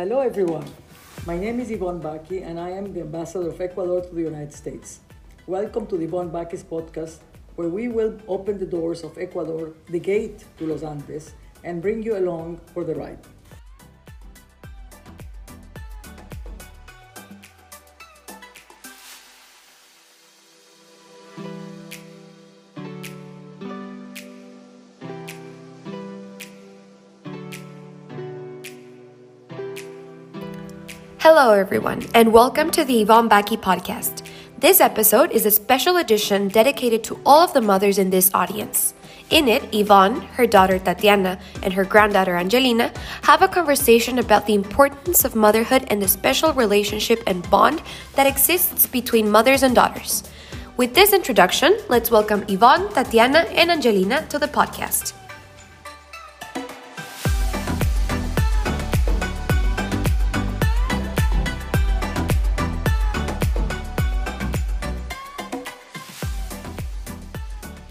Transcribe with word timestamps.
Hello, 0.00 0.20
everyone. 0.20 0.64
My 1.26 1.36
name 1.36 1.60
is 1.60 1.70
Yvonne 1.70 2.00
Baki, 2.00 2.42
and 2.42 2.58
I 2.58 2.70
am 2.70 2.94
the 2.94 3.02
ambassador 3.02 3.50
of 3.50 3.60
Ecuador 3.60 4.00
to 4.00 4.14
the 4.14 4.22
United 4.22 4.54
States. 4.54 5.00
Welcome 5.46 5.86
to 5.88 5.98
the 5.98 6.04
Yvonne 6.04 6.30
Baki's 6.30 6.64
podcast, 6.64 7.18
where 7.56 7.68
we 7.68 7.88
will 7.88 8.16
open 8.26 8.56
the 8.56 8.64
doors 8.64 9.04
of 9.04 9.18
Ecuador, 9.18 9.74
the 9.90 9.98
gate 9.98 10.46
to 10.56 10.64
Los 10.64 10.84
Andes, 10.84 11.34
and 11.64 11.82
bring 11.82 12.02
you 12.02 12.16
along 12.16 12.62
for 12.72 12.82
the 12.82 12.94
ride. 12.94 13.18
Hello, 31.22 31.52
everyone, 31.52 32.02
and 32.14 32.32
welcome 32.32 32.70
to 32.70 32.82
the 32.82 33.02
Yvonne 33.02 33.28
Baki 33.28 33.60
podcast. 33.60 34.26
This 34.58 34.80
episode 34.80 35.30
is 35.32 35.44
a 35.44 35.50
special 35.50 35.98
edition 35.98 36.48
dedicated 36.48 37.04
to 37.04 37.20
all 37.26 37.44
of 37.44 37.52
the 37.52 37.60
mothers 37.60 37.98
in 37.98 38.08
this 38.08 38.30
audience. 38.32 38.94
In 39.28 39.46
it, 39.46 39.62
Yvonne, 39.74 40.22
her 40.38 40.46
daughter 40.46 40.78
Tatiana, 40.78 41.38
and 41.62 41.74
her 41.74 41.84
granddaughter 41.84 42.36
Angelina 42.36 42.90
have 43.20 43.42
a 43.42 43.48
conversation 43.48 44.18
about 44.18 44.46
the 44.46 44.54
importance 44.54 45.26
of 45.26 45.36
motherhood 45.36 45.84
and 45.88 46.00
the 46.00 46.08
special 46.08 46.54
relationship 46.54 47.22
and 47.26 47.48
bond 47.50 47.82
that 48.14 48.26
exists 48.26 48.86
between 48.86 49.30
mothers 49.30 49.62
and 49.62 49.74
daughters. 49.74 50.24
With 50.78 50.94
this 50.94 51.12
introduction, 51.12 51.78
let's 51.90 52.10
welcome 52.10 52.46
Yvonne, 52.48 52.88
Tatiana, 52.94 53.40
and 53.50 53.70
Angelina 53.70 54.24
to 54.30 54.38
the 54.38 54.48
podcast. 54.48 55.12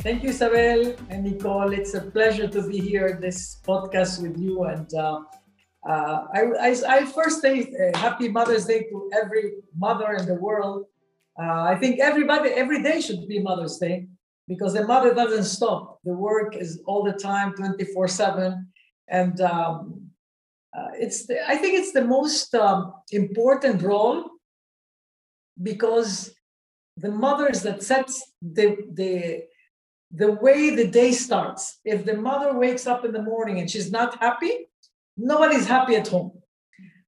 Thank 0.10 0.24
you, 0.24 0.30
Isabel 0.30 0.96
and 1.12 1.24
Nicole. 1.24 1.72
It's 1.72 1.94
a 1.94 2.02
pleasure 2.02 2.48
to 2.48 2.68
be 2.68 2.80
here 2.80 3.20
this 3.22 3.62
podcast 3.64 4.20
with 4.24 4.40
you. 4.40 4.64
And 4.64 4.92
uh, 4.92 5.20
uh, 5.88 6.26
I, 6.34 6.42
I, 6.60 6.76
I, 6.88 7.06
first 7.06 7.42
say 7.42 7.62
uh, 7.62 7.96
Happy 7.96 8.28
Mother's 8.28 8.66
Day 8.66 8.88
to 8.90 9.12
every 9.14 9.52
mother 9.78 10.14
in 10.14 10.26
the 10.26 10.34
world. 10.34 10.88
Uh, 11.40 11.62
I 11.62 11.76
think 11.76 12.00
everybody, 12.00 12.50
every 12.50 12.82
day 12.82 13.02
should 13.02 13.28
be 13.28 13.38
Mother's 13.38 13.78
Day 13.78 14.08
because 14.48 14.74
the 14.74 14.84
mother 14.84 15.14
doesn't 15.14 15.44
stop. 15.44 16.00
The 16.04 16.16
work 16.16 16.56
is 16.56 16.82
all 16.88 17.04
the 17.04 17.14
time, 17.14 17.54
24 17.54 18.08
7. 18.08 18.68
And 19.10 19.40
um, 19.42 20.10
uh, 20.76 20.88
it's, 20.96 21.28
the, 21.28 21.48
I 21.48 21.56
think 21.56 21.78
it's 21.78 21.92
the 21.92 22.04
most 22.04 22.56
um, 22.56 22.96
important 23.12 23.84
role 23.84 24.26
because 25.62 26.34
the 26.98 27.12
mothers 27.12 27.62
that 27.62 27.84
sets 27.84 28.34
the, 28.42 28.76
the 28.94 29.44
the 30.12 30.32
way 30.32 30.76
the 30.76 30.88
day 30.88 31.12
starts. 31.12 31.80
If 31.86 32.06
the 32.06 32.16
mother 32.16 32.58
wakes 32.58 32.88
up 32.88 33.06
in 33.06 33.12
the 33.12 33.22
morning 33.22 33.60
and 33.60 33.70
she's 33.70 33.92
not 33.92 34.20
happy, 34.20 34.68
nobody's 35.18 35.68
happy 35.68 35.96
at 35.96 36.08
home. 36.08 36.32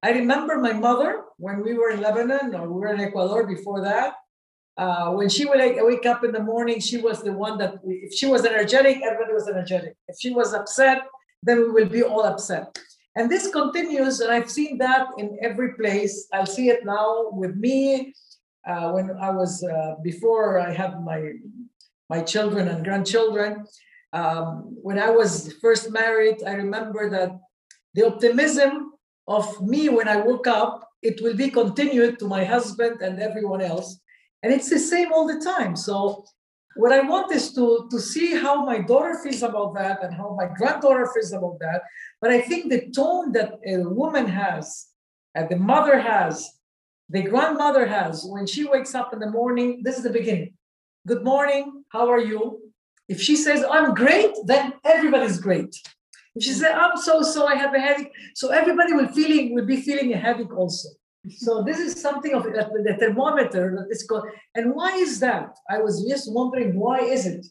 I 0.04 0.12
remember 0.12 0.58
my 0.58 0.74
mother 0.74 1.24
when 1.38 1.64
we 1.64 1.74
were 1.74 1.92
in 1.92 2.02
Lebanon 2.02 2.56
or 2.56 2.68
we 2.68 2.80
were 2.80 2.94
in 2.94 3.02
Ecuador 3.02 3.46
before 3.46 3.82
that. 3.82 4.16
Uh, 4.78 5.12
when 5.12 5.30
she 5.30 5.46
would 5.46 5.60
wake 5.60 6.06
up 6.06 6.24
in 6.24 6.32
the 6.32 6.40
morning, 6.40 6.80
she 6.80 6.98
was 6.98 7.22
the 7.22 7.34
one 7.34 7.58
that, 7.58 7.76
if 7.86 8.14
she 8.14 8.26
was 8.26 8.46
energetic, 8.46 9.02
everybody 9.04 9.34
was 9.34 9.48
energetic. 9.48 9.96
If 10.08 10.16
she 10.20 10.32
was 10.32 10.54
upset, 10.54 11.02
then 11.44 11.58
we 11.60 11.72
will 11.72 11.90
be 11.90 12.04
all 12.04 12.24
upset. 12.24 12.78
And 13.16 13.30
this 13.30 13.52
continues, 13.52 14.22
and 14.22 14.32
I've 14.32 14.50
seen 14.50 14.78
that 14.78 15.08
in 15.18 15.38
every 15.42 15.74
place. 15.74 16.28
I'll 16.34 16.46
see 16.46 16.70
it 16.70 16.86
now 16.86 17.30
with 17.32 17.56
me. 17.56 18.14
Uh, 18.66 18.92
when 18.92 19.12
I 19.20 19.32
was 19.32 19.64
uh, 19.64 19.96
before 20.04 20.60
I 20.60 20.72
had 20.72 21.04
my 21.04 21.34
my 22.14 22.22
children 22.34 22.68
and 22.68 22.84
grandchildren. 22.84 23.52
Um, 24.12 24.46
when 24.88 25.00
I 25.00 25.10
was 25.20 25.32
first 25.64 25.86
married, 26.02 26.38
I 26.46 26.54
remember 26.66 27.10
that 27.16 27.30
the 27.96 28.04
optimism 28.12 28.72
of 29.38 29.46
me 29.72 29.82
when 29.98 30.10
I 30.10 30.18
woke 30.18 30.48
up, 30.62 30.74
it 31.02 31.22
will 31.24 31.38
be 31.44 31.50
continued 31.50 32.20
to 32.20 32.26
my 32.28 32.44
husband 32.44 32.96
and 33.02 33.14
everyone 33.28 33.62
else. 33.62 33.90
And 34.44 34.52
it's 34.56 34.70
the 34.70 34.84
same 34.94 35.14
all 35.14 35.26
the 35.26 35.40
time. 35.54 35.74
So 35.88 36.26
what 36.76 36.92
I 36.92 37.02
want 37.12 37.32
is 37.32 37.54
to, 37.54 37.88
to 37.92 38.00
see 38.00 38.30
how 38.44 38.66
my 38.66 38.80
daughter 38.80 39.16
feels 39.24 39.42
about 39.42 39.74
that 39.76 40.04
and 40.04 40.14
how 40.14 40.36
my 40.42 40.48
granddaughter 40.58 41.08
feels 41.14 41.32
about 41.32 41.58
that. 41.60 41.80
But 42.22 42.32
I 42.32 42.42
think 42.42 42.62
the 42.70 42.92
tone 42.92 43.32
that 43.38 43.52
a 43.66 43.78
woman 44.02 44.28
has, 44.28 44.88
and 45.34 45.48
the 45.48 45.62
mother 45.74 45.98
has, 46.00 46.34
the 47.10 47.24
grandmother 47.24 47.86
has 47.86 48.26
when 48.26 48.46
she 48.48 48.66
wakes 48.66 48.94
up 48.96 49.14
in 49.14 49.20
the 49.20 49.32
morning, 49.40 49.82
this 49.86 49.98
is 49.98 50.04
the 50.04 50.18
beginning. 50.20 50.54
Good 51.08 51.24
morning. 51.24 51.84
How 51.90 52.12
are 52.12 52.20
you? 52.20 52.72
If 53.10 53.20
she 53.20 53.36
says, 53.36 53.66
I'm 53.68 53.96
great, 53.96 54.36
then 54.46 54.74
everybody's 54.86 55.40
great. 55.40 55.76
If 56.36 56.44
she 56.44 56.52
says, 56.52 56.76
I'm 56.76 56.96
so 56.96 57.24
so, 57.24 57.48
I 57.48 57.56
have 57.56 57.74
a 57.74 57.80
headache, 57.80 58.12
so 58.36 58.50
everybody 58.50 58.94
will 58.94 59.08
feeling 59.08 59.56
will 59.56 59.66
be 59.66 59.82
feeling 59.82 60.14
a 60.14 60.18
headache 60.18 60.56
also. 60.56 60.90
So 61.28 61.64
this 61.64 61.80
is 61.80 62.00
something 62.00 62.36
of 62.36 62.44
the 62.44 62.98
thermometer 63.00 63.76
that 63.78 63.88
is 63.90 64.04
called. 64.04 64.26
And 64.54 64.76
why 64.76 64.92
is 64.96 65.20
that? 65.22 65.58
I 65.68 65.80
was 65.80 66.06
just 66.08 66.32
wondering 66.32 66.80
why 66.80 67.00
is 67.00 67.26
it 67.26 67.48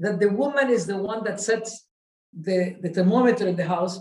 that 0.00 0.18
the 0.18 0.30
woman 0.30 0.68
is 0.68 0.84
the 0.86 0.98
one 0.98 1.22
that 1.22 1.40
sets 1.40 1.86
the, 2.32 2.76
the 2.82 2.88
thermometer 2.88 3.46
in 3.46 3.54
the 3.54 3.66
house? 3.66 4.00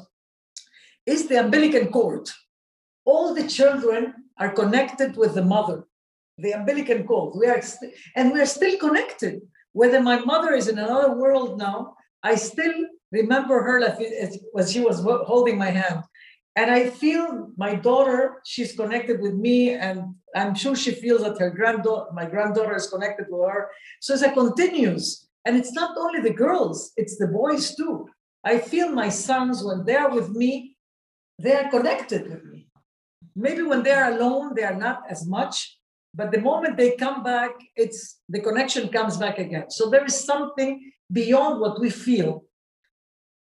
Is 1.06 1.28
the 1.28 1.40
umbilical 1.40 1.86
cord. 1.86 2.30
All 3.06 3.36
the 3.36 3.48
children 3.48 4.14
are 4.40 4.52
connected 4.52 5.16
with 5.18 5.36
the 5.36 5.46
mother 5.46 5.86
the 6.38 6.52
umbilical 6.52 7.04
cord. 7.04 7.36
We 7.38 7.48
are 7.48 7.62
st- 7.62 7.94
and 8.16 8.32
we 8.32 8.40
are 8.40 8.46
still 8.46 8.78
connected. 8.78 9.42
Whether 9.74 10.02
my 10.02 10.20
mother 10.20 10.54
is 10.54 10.68
in 10.68 10.78
another 10.80 11.14
world 11.16 11.58
now, 11.58 11.96
I 12.24 12.36
still 12.36 12.74
remember 13.12 13.62
her 13.62 13.80
like 13.80 13.98
when 14.52 14.68
she 14.68 14.82
was 14.82 15.02
holding 15.02 15.58
my 15.58 15.70
hand. 15.70 16.04
And 16.56 16.72
I 16.72 16.90
feel 16.90 17.52
my 17.56 17.76
daughter, 17.76 18.42
she's 18.44 18.76
connected 18.76 19.22
with 19.22 19.36
me, 19.36 19.74
and 19.74 20.16
I'm 20.36 20.56
sure 20.56 20.76
she 20.76 20.92
feels 20.92 21.22
that 21.22 21.38
her 21.38 21.52
granddaughter, 21.52 22.12
my 22.14 22.26
granddaughter 22.26 22.76
is 22.76 22.90
connected 22.90 23.28
with 23.30 23.48
her. 23.48 23.70
So 24.02 24.16
it's 24.16 24.24
a 24.24 24.32
continuous. 24.32 25.28
And 25.46 25.56
it's 25.56 25.74
not 25.74 25.96
only 25.98 26.20
the 26.22 26.34
girls, 26.34 26.94
it's 26.98 27.18
the 27.18 27.28
boys 27.28 27.76
too. 27.76 28.10
I 28.44 28.58
feel 28.58 28.92
my 28.92 29.10
sons, 29.10 29.64
when 29.64 29.86
they're 29.86 30.10
with 30.10 30.32
me, 30.32 30.76
they 31.38 31.54
are 31.54 31.70
connected 31.70 32.28
with 32.28 32.44
me. 32.46 32.68
Maybe 33.36 33.62
when 33.62 33.84
they're 33.84 34.12
alone, 34.16 34.54
they 34.56 34.64
are 34.64 34.76
not 34.76 35.04
as 35.08 35.28
much, 35.28 35.77
but 36.18 36.32
the 36.32 36.42
moment 36.42 36.78
they 36.78 36.96
come 36.96 37.22
back, 37.22 37.52
it's 37.76 38.20
the 38.28 38.42
connection 38.42 38.90
comes 38.90 39.18
back 39.18 39.38
again. 39.38 39.70
So 39.70 39.90
there 39.90 40.04
is 40.04 40.26
something 40.32 40.92
beyond 41.12 41.62
what 41.62 41.80
we 41.80 41.92
feel. 41.92 42.44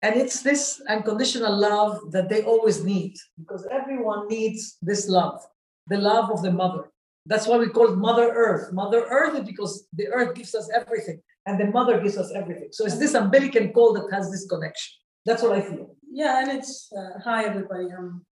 And 0.03 0.15
it's 0.15 0.43
this 0.43 0.83
unconditional 0.87 1.57
love 1.57 2.13
that 2.13 2.29
they 2.29 2.43
always 2.43 2.85
need 2.85 3.15
because 3.39 3.67
everyone 3.73 4.29
needs 4.29 4.77
this 4.83 5.09
love, 5.09 5.41
the 5.89 5.97
love 5.97 6.31
of 6.31 6.43
the 6.43 6.53
mother. 6.53 6.93
That's 7.25 7.47
why 7.47 7.57
we 7.57 7.71
call 7.71 7.93
it 7.93 7.97
Mother 7.97 8.29
Earth. 8.31 8.73
Mother 8.75 9.07
Earth 9.09 9.45
because 9.47 9.89
the 9.95 10.09
earth 10.09 10.35
gives 10.35 10.55
us 10.55 10.69
everything 10.73 11.23
and 11.47 11.59
the 11.59 11.69
mother 11.79 11.99
gives 12.01 12.19
us 12.19 12.31
everything. 12.35 12.69
So 12.73 12.85
it's 12.85 12.99
this 12.99 13.15
umbilical 13.15 13.67
cord 13.69 13.97
that 13.97 14.15
has 14.15 14.31
this 14.31 14.47
connection. 14.47 14.93
That's 15.25 15.43
what 15.43 15.53
I 15.53 15.63
feel. 15.63 15.97
Yeah, 16.13 16.43
and 16.43 16.59
it's 16.59 16.93
uh, 16.97 17.19
hi 17.25 17.47
everybody. 17.47 17.87
I'm 17.97 18.25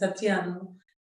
Tatiana. 0.00 0.60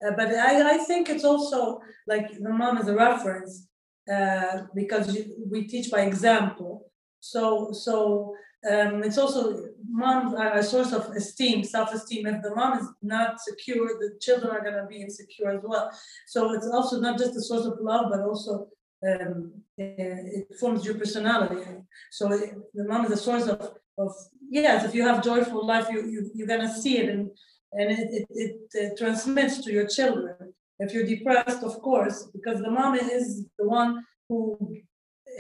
Uh, 0.05 0.13
but 0.17 0.29
I, 0.29 0.75
I 0.75 0.79
think 0.79 1.09
it's 1.09 1.25
also 1.25 1.81
like 2.07 2.31
the 2.39 2.51
mom 2.51 2.79
is 2.79 2.89
a 2.89 2.95
reference 2.95 3.67
uh, 4.13 4.63
because 4.75 5.17
we 5.51 5.67
teach 5.67 5.91
by 5.91 6.03
example. 6.03 6.91
So 7.21 7.73
so 7.73 8.35
um, 8.71 9.03
it's 9.03 9.19
also 9.19 9.65
mom 9.89 10.35
a 10.35 10.63
source 10.63 10.93
of 10.93 11.11
esteem, 11.11 11.65
self-esteem. 11.65 12.27
If 12.27 12.43
the 12.43 12.55
mom 12.55 12.79
is 12.79 12.87
not 13.03 13.41
secure, 13.41 13.89
the 13.99 14.19
children 14.21 14.51
are 14.51 14.63
going 14.63 14.75
to 14.75 14.87
be 14.87 15.01
insecure 15.01 15.51
as 15.51 15.63
well. 15.63 15.91
So 16.27 16.53
it's 16.55 16.67
also 16.67 17.01
not 17.01 17.19
just 17.19 17.37
a 17.37 17.43
source 17.43 17.67
of 17.67 17.79
love, 17.81 18.07
but 18.11 18.21
also 18.21 18.69
um, 19.07 19.53
it 19.77 20.57
forms 20.59 20.85
your 20.85 20.97
personality. 20.97 21.63
So 22.11 22.33
it, 22.33 22.55
the 22.75 22.85
mom 22.85 23.05
is 23.07 23.13
a 23.13 23.17
source 23.17 23.47
of 23.47 23.61
of 23.97 24.15
yes. 24.49 24.85
If 24.85 24.95
you 24.95 25.03
have 25.03 25.25
joyful 25.25 25.67
life, 25.67 25.89
you, 25.91 26.07
you 26.07 26.31
you're 26.35 26.47
going 26.47 26.61
to 26.61 26.73
see 26.73 26.99
it 26.99 27.09
and 27.09 27.31
and 27.73 27.91
it, 27.91 28.27
it, 28.31 28.57
it 28.71 28.93
uh, 28.93 28.97
transmits 28.97 29.63
to 29.65 29.73
your 29.73 29.87
children. 29.87 30.55
If 30.79 30.93
you're 30.93 31.07
depressed, 31.07 31.63
of 31.63 31.81
course, 31.81 32.29
because 32.33 32.61
the 32.61 32.71
mom 32.71 32.95
is 32.95 33.45
the 33.59 33.69
one 33.69 34.05
who 34.29 34.77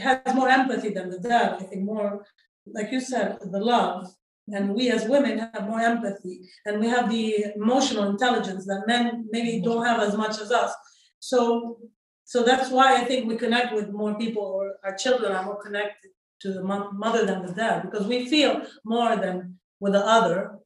has 0.00 0.20
more 0.34 0.48
empathy 0.48 0.90
than 0.90 1.10
the 1.10 1.18
dad. 1.18 1.54
I 1.60 1.62
think 1.64 1.84
more, 1.84 2.24
like 2.66 2.90
you 2.90 3.00
said, 3.00 3.38
the 3.40 3.60
love. 3.60 4.08
And 4.48 4.74
we 4.74 4.90
as 4.90 5.04
women 5.04 5.38
have 5.38 5.68
more 5.68 5.80
empathy 5.80 6.40
and 6.64 6.80
we 6.80 6.88
have 6.88 7.10
the 7.10 7.52
emotional 7.54 8.08
intelligence 8.08 8.64
that 8.66 8.86
men 8.86 9.26
maybe 9.30 9.60
don't 9.60 9.84
have 9.84 10.00
as 10.00 10.16
much 10.16 10.40
as 10.40 10.50
us. 10.50 10.74
So 11.20 11.78
so 12.24 12.42
that's 12.42 12.70
why 12.70 13.00
I 13.00 13.04
think 13.04 13.26
we 13.26 13.36
connect 13.36 13.74
with 13.74 13.88
more 13.90 14.14
people 14.18 14.42
or 14.42 14.74
our 14.84 14.94
children 14.94 15.32
are 15.32 15.46
more 15.46 15.62
connected 15.62 16.10
to 16.40 16.52
the 16.52 16.62
mother 16.62 17.24
than 17.24 17.44
the 17.44 17.54
dad 17.54 17.82
because 17.82 18.06
we 18.06 18.28
feel 18.28 18.62
more 18.84 19.16
than 19.16 19.58
with 19.80 19.94
the 19.94 20.04
other 20.04 20.58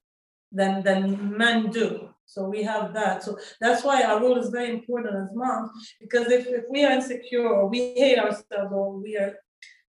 than 0.52 0.82
than 0.82 1.36
men 1.36 1.70
do. 1.70 2.08
So 2.26 2.44
we 2.48 2.62
have 2.62 2.94
that. 2.94 3.22
So 3.22 3.38
that's 3.60 3.84
why 3.84 4.02
our 4.04 4.20
role 4.20 4.38
is 4.38 4.48
very 4.48 4.70
important 4.70 5.14
as 5.16 5.28
moms, 5.34 5.70
because 6.00 6.30
if, 6.30 6.46
if 6.46 6.64
we 6.70 6.84
are 6.84 6.92
insecure 6.92 7.46
or 7.46 7.68
we 7.68 7.78
hate 8.02 8.18
ourselves 8.18 8.72
or 8.72 8.96
we 8.96 9.16
are 9.16 9.34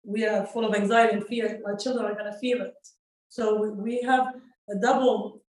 we 0.03 0.25
are 0.25 0.45
full 0.45 0.65
of 0.65 0.73
anxiety 0.75 1.13
and 1.17 1.25
fear, 1.25 1.61
our 1.65 1.75
children 1.75 2.05
are 2.05 2.15
gonna 2.15 2.37
feel 2.37 2.61
it. 2.61 2.75
So 3.29 3.43
we- 3.61 3.75
we 3.87 4.01
have 4.11 4.25
a 4.69 4.75
double 4.75 5.41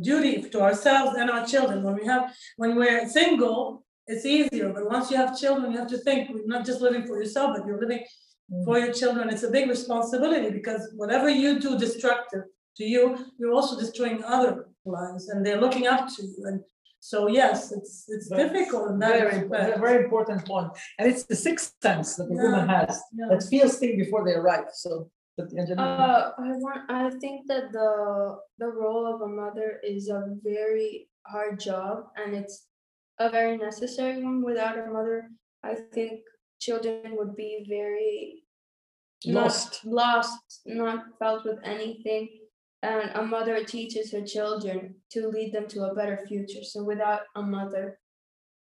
duty 0.00 0.34
to 0.52 0.60
ourselves 0.60 1.16
and 1.18 1.28
our 1.30 1.44
children. 1.46 1.82
When 1.82 1.96
we 2.00 2.06
have 2.06 2.32
when 2.56 2.76
we're 2.76 3.08
single, 3.08 3.84
it's 4.06 4.24
easier. 4.24 4.68
But 4.72 4.88
once 4.88 5.10
you 5.10 5.16
have 5.16 5.38
children, 5.38 5.72
you 5.72 5.78
have 5.78 5.92
to 5.94 5.98
think 5.98 6.30
you're 6.30 6.46
not 6.46 6.64
just 6.64 6.80
living 6.80 7.04
for 7.06 7.16
yourself, 7.20 7.56
but 7.56 7.66
you're 7.66 7.80
living 7.80 8.04
mm. 8.52 8.64
for 8.64 8.78
your 8.78 8.92
children. 8.92 9.28
It's 9.28 9.42
a 9.42 9.50
big 9.50 9.68
responsibility 9.68 10.50
because 10.50 10.82
whatever 10.96 11.28
you 11.28 11.58
do 11.66 11.78
destructive 11.78 12.44
to 12.78 12.84
you, 12.84 13.02
you're 13.38 13.52
also 13.52 13.78
destroying 13.78 14.22
other 14.24 14.68
lives 14.84 15.28
and 15.28 15.44
they're 15.44 15.60
looking 15.60 15.86
up 15.86 16.08
to 16.14 16.22
you. 16.22 16.36
And 16.48 16.60
so 17.00 17.26
yes, 17.26 17.72
it's 17.72 18.04
it's 18.08 18.28
Very- 18.28 18.48
difficult 18.48 18.90
in 18.92 18.98
that 19.00 19.12
Very, 19.18 19.38
respect. 19.48 19.80
very 19.80 20.04
important 20.04 20.44
point. 20.46 20.70
And 20.98 21.04
it's 21.10 21.24
the 21.24 21.36
sixth 21.36 21.74
sense 21.82 22.16
that 22.16 22.28
the 22.28 22.34
woman 22.44 22.68
has, 22.68 23.00
Yeah. 23.18 23.26
that 23.30 23.42
feels 23.52 23.78
things 23.78 23.96
before 24.04 24.22
they 24.24 24.34
arrive, 24.34 24.68
so. 24.84 25.10
but 25.38 25.46
Angelina- 25.60 25.82
Uh, 25.82 26.22
I 26.48 26.50
want. 26.64 26.80
I 26.90 27.04
think 27.22 27.38
that 27.50 27.64
the 27.78 27.90
the 28.62 28.68
role 28.82 29.04
of 29.12 29.18
a 29.28 29.30
mother 29.42 29.70
is 29.92 30.02
a 30.18 30.20
very 30.52 30.92
hard 31.32 31.54
job, 31.68 31.94
and 32.20 32.28
it's 32.40 32.56
a 33.18 33.28
very 33.38 33.56
necessary 33.68 34.16
one. 34.28 34.38
Without 34.50 34.76
a 34.84 34.86
mother, 34.96 35.18
I 35.70 35.74
think 35.94 36.12
children 36.66 37.16
would 37.18 37.34
be 37.44 37.52
very 37.78 38.44
not 39.24 39.44
Lost. 39.44 39.84
lost, 40.00 40.44
not 40.82 40.98
felt 41.20 41.40
with 41.48 41.60
anything. 41.74 42.24
And 42.82 43.10
a 43.14 43.22
mother 43.22 43.62
teaches 43.64 44.10
her 44.12 44.22
children 44.22 44.96
to 45.12 45.28
lead 45.28 45.52
them 45.52 45.68
to 45.68 45.84
a 45.84 45.94
better 45.94 46.18
future. 46.26 46.64
So 46.64 46.82
without 46.82 47.22
a 47.36 47.42
mother, 47.42 48.00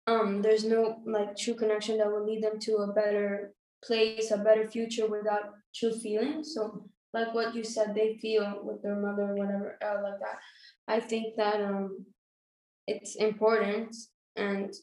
um, 0.07 0.41
there's 0.41 0.65
no 0.65 1.01
like 1.05 1.37
true 1.37 1.53
connection 1.53 1.99
that 1.99 2.11
will 2.11 2.25
lead 2.25 2.43
them 2.43 2.59
to 2.61 2.77
a 2.77 2.93
better 2.93 3.53
place, 3.85 4.31
a 4.31 4.37
better 4.37 4.67
future 4.67 5.07
without 5.07 5.53
true 5.75 5.93
feeling. 5.93 6.43
So 6.43 6.89
like 7.13 7.33
what 7.33 7.53
you 7.53 7.63
said, 7.63 7.93
they 7.93 8.17
feel 8.17 8.61
with 8.63 8.81
their 8.81 8.95
mother, 8.95 9.31
or 9.31 9.35
whatever, 9.35 9.77
uh, 9.83 10.01
like 10.01 10.19
that. 10.19 10.39
I 10.87 10.99
think 10.99 11.35
that 11.37 11.61
um, 11.61 12.05
it's 12.87 13.15
important, 13.15 13.95
and 14.35 14.73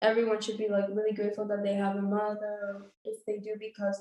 everyone 0.00 0.40
should 0.40 0.58
be 0.58 0.68
like 0.68 0.88
really 0.88 1.14
grateful 1.14 1.46
that 1.48 1.62
they 1.62 1.74
have 1.74 1.96
a 1.96 2.02
mother, 2.02 2.92
if 3.04 3.24
they 3.26 3.38
do, 3.38 3.56
because 3.58 4.00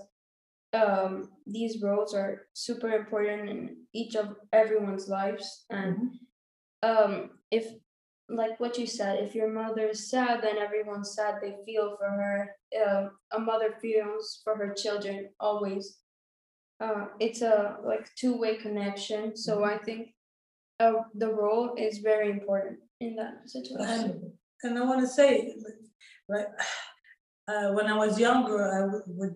um, 0.73 1.29
these 1.45 1.81
roles 1.81 2.13
are 2.13 2.47
super 2.53 2.89
important 2.89 3.49
in 3.49 3.77
each 3.93 4.15
of 4.15 4.35
everyone's 4.53 5.07
lives, 5.07 5.65
and 5.69 6.11
um, 6.83 7.31
if 7.51 7.65
like 8.29 8.59
what 8.59 8.77
you 8.77 8.87
said, 8.87 9.19
if 9.19 9.35
your 9.35 9.51
mother 9.51 9.87
is 9.87 10.09
sad, 10.09 10.41
then 10.41 10.57
everyone's 10.57 11.13
sad. 11.13 11.35
They 11.41 11.55
feel 11.65 11.97
for 11.97 12.09
her. 12.09 12.55
Um, 12.85 13.11
a 13.31 13.39
mother 13.39 13.75
feels 13.81 14.41
for 14.43 14.55
her 14.55 14.73
children 14.73 15.29
always. 15.39 15.97
Uh, 16.79 17.07
it's 17.19 17.41
a 17.41 17.77
like 17.83 18.09
two-way 18.15 18.55
connection. 18.55 19.35
So 19.35 19.63
I 19.63 19.77
think 19.77 20.13
uh, 20.79 20.93
the 21.13 21.27
role 21.27 21.75
is 21.77 21.99
very 21.99 22.29
important 22.29 22.79
in 22.99 23.15
that 23.15 23.49
situation. 23.49 24.33
And, 24.63 24.77
I 24.77 24.85
want 24.85 25.01
to 25.01 25.07
say, 25.07 25.53
like, 26.29 26.47
uh, 27.47 27.71
when 27.71 27.87
I 27.87 27.97
was 27.97 28.19
younger, 28.19 28.71
I 28.71 28.85
would, 28.85 29.03
would, 29.07 29.35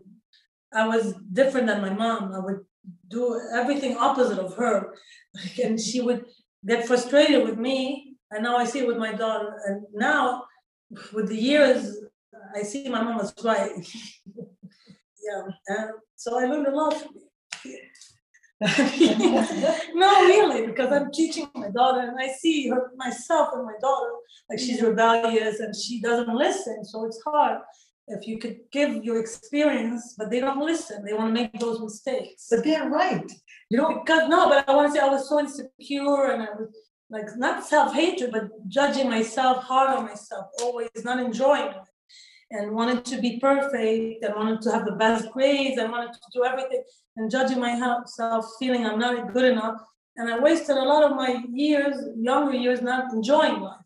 I 0.74 0.88
was 0.88 1.14
different 1.32 1.68
than 1.68 1.82
my 1.82 1.94
mom. 1.94 2.34
I 2.34 2.40
would 2.40 2.66
do 3.08 3.40
everything 3.54 3.98
opposite 3.98 4.40
of 4.40 4.56
her, 4.56 4.94
and 5.64 5.80
she 5.80 6.02
would 6.02 6.26
get 6.66 6.88
frustrated 6.88 7.44
with 7.44 7.58
me. 7.58 8.16
And 8.32 8.44
now 8.44 8.58
I 8.58 8.66
see 8.66 8.80
it 8.80 8.88
with 8.88 8.98
my 8.98 9.14
daughter. 9.14 9.56
And 9.66 9.86
now, 9.94 10.46
with 11.14 11.30
the 11.30 11.38
years, 11.38 11.98
I 12.56 12.64
see 12.64 12.90
my 12.90 13.02
mom 13.02 13.18
was 13.18 13.34
right. 13.44 13.72
yeah, 14.36 15.42
and 15.68 15.90
so 16.16 16.40
I 16.40 16.46
learned 16.46 16.68
a 16.68 16.76
lot 16.76 16.94
from 16.94 17.16
it. 17.16 17.82
no, 19.96 20.26
really, 20.26 20.66
because 20.66 20.92
I'm 20.92 21.12
teaching 21.12 21.48
my 21.56 21.70
daughter 21.70 22.08
and 22.08 22.18
I 22.18 22.30
see 22.30 22.70
her 22.70 22.92
myself 22.96 23.50
and 23.54 23.66
my 23.66 23.74
daughter, 23.82 24.12
like 24.50 24.60
she's 24.60 24.82
rebellious 24.82 25.60
and 25.60 25.76
she 25.76 26.00
doesn't 26.00 26.34
listen. 26.34 26.86
So 26.86 27.06
it's 27.06 27.22
hard 27.26 27.60
if 28.08 28.28
you 28.28 28.38
could 28.38 28.60
give 28.72 29.04
your 29.04 29.20
experience, 29.20 30.16
but 30.18 30.30
they 30.30 30.40
don't 30.40 30.60
listen. 30.60 31.04
They 31.04 31.14
want 31.14 31.34
to 31.34 31.42
make 31.42 31.60
those 31.60 31.80
mistakes. 31.80 32.48
But 32.50 32.64
they're 32.64 32.90
right, 32.90 33.30
you 33.70 33.78
know, 33.78 34.00
Because 34.00 34.30
no, 34.30 34.48
but 34.50 34.68
I 34.70 34.76
want 34.76 34.94
to 34.94 35.00
say 35.00 35.06
I 35.06 35.10
was 35.10 35.28
so 35.28 35.40
insecure 35.40 36.32
and 36.32 36.44
I 36.44 36.52
was 36.52 36.70
like 37.10 37.26
not 37.38 37.66
self-hatred, 37.66 38.32
but 38.32 38.50
judging 38.68 39.10
myself, 39.10 39.64
hard 39.64 39.96
on 39.98 40.06
myself, 40.06 40.48
always 40.62 40.90
not 41.04 41.20
enjoying 41.20 41.70
it. 41.70 41.88
And 42.52 42.76
wanted 42.76 43.04
to 43.06 43.20
be 43.20 43.40
perfect 43.40 44.24
and 44.24 44.36
wanted 44.36 44.62
to 44.62 44.72
have 44.72 44.86
the 44.86 44.94
best 44.94 45.32
grades 45.32 45.80
and 45.80 45.92
wanted 45.92 46.14
to 46.14 46.20
do 46.32 46.44
everything 46.44 46.84
and 47.18 47.32
judging 47.32 47.60
myself, 47.60 48.46
feeling 48.60 48.86
I'm 48.86 49.00
not 49.00 49.34
good 49.34 49.52
enough. 49.52 49.82
And 50.18 50.32
I 50.32 50.40
wasted 50.40 50.78
a 50.78 50.84
lot 50.84 51.04
of 51.04 51.18
my 51.18 51.44
years, 51.52 51.96
younger 52.18 52.54
years, 52.54 52.82
not 52.82 53.12
enjoying 53.14 53.60
life. 53.62 53.80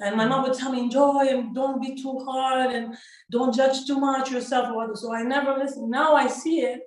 And 0.00 0.16
my 0.16 0.26
mom 0.26 0.44
would 0.44 0.54
tell 0.54 0.72
me, 0.72 0.80
enjoy 0.80 1.26
and 1.28 1.54
don't 1.54 1.82
be 1.82 2.00
too 2.00 2.18
hard 2.24 2.72
and 2.72 2.96
don't 3.30 3.54
judge 3.54 3.86
too 3.86 3.98
much 3.98 4.30
yourself 4.30 4.68
or 4.72 4.84
others. 4.84 5.02
So 5.02 5.12
I 5.12 5.22
never 5.22 5.56
listened. 5.58 5.90
Now 5.90 6.14
I 6.14 6.28
see 6.28 6.60
it. 6.60 6.82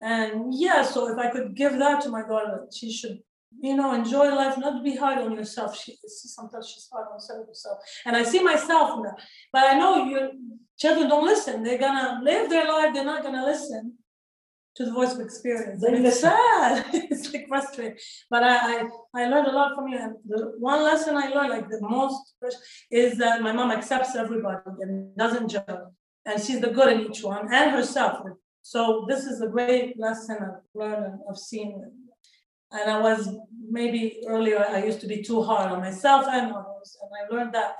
And 0.00 0.54
yeah, 0.54 0.82
so 0.82 1.12
if 1.12 1.18
I 1.18 1.30
could 1.30 1.56
give 1.56 1.78
that 1.78 2.00
to 2.02 2.08
my 2.08 2.22
daughter, 2.22 2.66
she 2.72 2.92
should, 2.92 3.18
you 3.60 3.76
know, 3.76 3.94
enjoy 3.94 4.34
life, 4.34 4.58
not 4.58 4.84
be 4.84 4.96
hard 4.96 5.18
on 5.18 5.32
yourself. 5.32 5.76
She 5.80 5.96
sometimes 6.06 6.68
she's 6.68 6.88
hard 6.92 7.06
on 7.08 7.46
herself. 7.46 7.78
And 8.06 8.16
I 8.16 8.22
see 8.22 8.42
myself 8.42 9.02
that. 9.04 9.18
But 9.52 9.64
I 9.64 9.78
know 9.78 10.04
your 10.06 10.30
children 10.78 11.08
don't 11.08 11.24
listen. 11.26 11.62
They're 11.62 11.78
gonna 11.78 12.20
live 12.22 12.48
their 12.48 12.66
life, 12.66 12.94
they're 12.94 13.04
not 13.04 13.22
gonna 13.22 13.44
listen 13.44 13.98
to 14.76 14.84
the 14.86 14.92
voice 14.92 15.12
of 15.14 15.20
experience. 15.20 15.82
And 15.82 16.04
it's 16.06 16.20
sad. 16.20 16.86
it's 16.92 17.32
like 17.32 17.46
frustrating. 17.48 17.96
But 18.30 18.42
I, 18.42 18.54
I 18.54 18.88
I 19.14 19.26
learned 19.26 19.48
a 19.48 19.52
lot 19.52 19.74
from 19.74 19.88
you. 19.88 19.98
And 19.98 20.14
the 20.26 20.52
one 20.58 20.82
lesson 20.82 21.16
I 21.16 21.28
learned, 21.28 21.50
like 21.50 21.68
the 21.68 21.80
most, 21.80 22.34
is 22.90 23.18
that 23.18 23.42
my 23.42 23.52
mom 23.52 23.70
accepts 23.70 24.16
everybody 24.16 24.58
and 24.80 25.14
doesn't 25.16 25.48
judge. 25.48 25.66
And 26.24 26.42
she's 26.42 26.60
the 26.60 26.70
good 26.70 26.92
in 26.92 27.00
each 27.10 27.22
one 27.22 27.52
and 27.52 27.70
herself. 27.72 28.24
So 28.62 29.06
this 29.08 29.24
is 29.24 29.40
a 29.40 29.48
great 29.48 29.98
lesson 29.98 30.38
I've 30.40 30.62
learned 30.74 31.04
and 31.04 31.18
I've 31.28 31.36
seen. 31.36 31.82
And 32.70 32.90
I 32.90 32.98
was 33.00 33.28
maybe 33.70 34.22
earlier 34.26 34.64
I 34.64 34.84
used 34.84 35.00
to 35.00 35.06
be 35.06 35.22
too 35.22 35.42
hard 35.42 35.72
on 35.72 35.80
myself 35.80 36.26
and 36.28 36.52
others, 36.52 36.96
and 37.02 37.10
I 37.18 37.34
learned 37.34 37.54
that. 37.54 37.74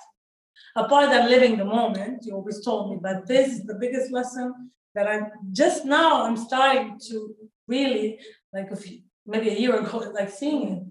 Apart 0.77 1.11
than 1.11 1.29
living 1.29 1.57
the 1.57 1.65
moment, 1.65 2.25
you 2.25 2.35
always 2.35 2.65
told 2.65 2.91
me, 2.91 2.99
but 3.01 3.27
this 3.27 3.49
is 3.49 3.65
the 3.65 3.75
biggest 3.75 4.13
lesson 4.13 4.71
that 4.95 5.07
I'm 5.07 5.31
just 5.53 5.85
now 5.85 6.25
I'm 6.25 6.37
starting 6.37 6.99
to 7.09 7.35
really 7.69 8.19
like 8.53 8.71
a 8.71 8.77
few, 8.77 9.01
maybe 9.27 9.49
a 9.51 9.59
year 9.59 9.75
ago, 9.77 9.99
like 10.15 10.31
seeing 10.31 10.69
it. 10.69 10.83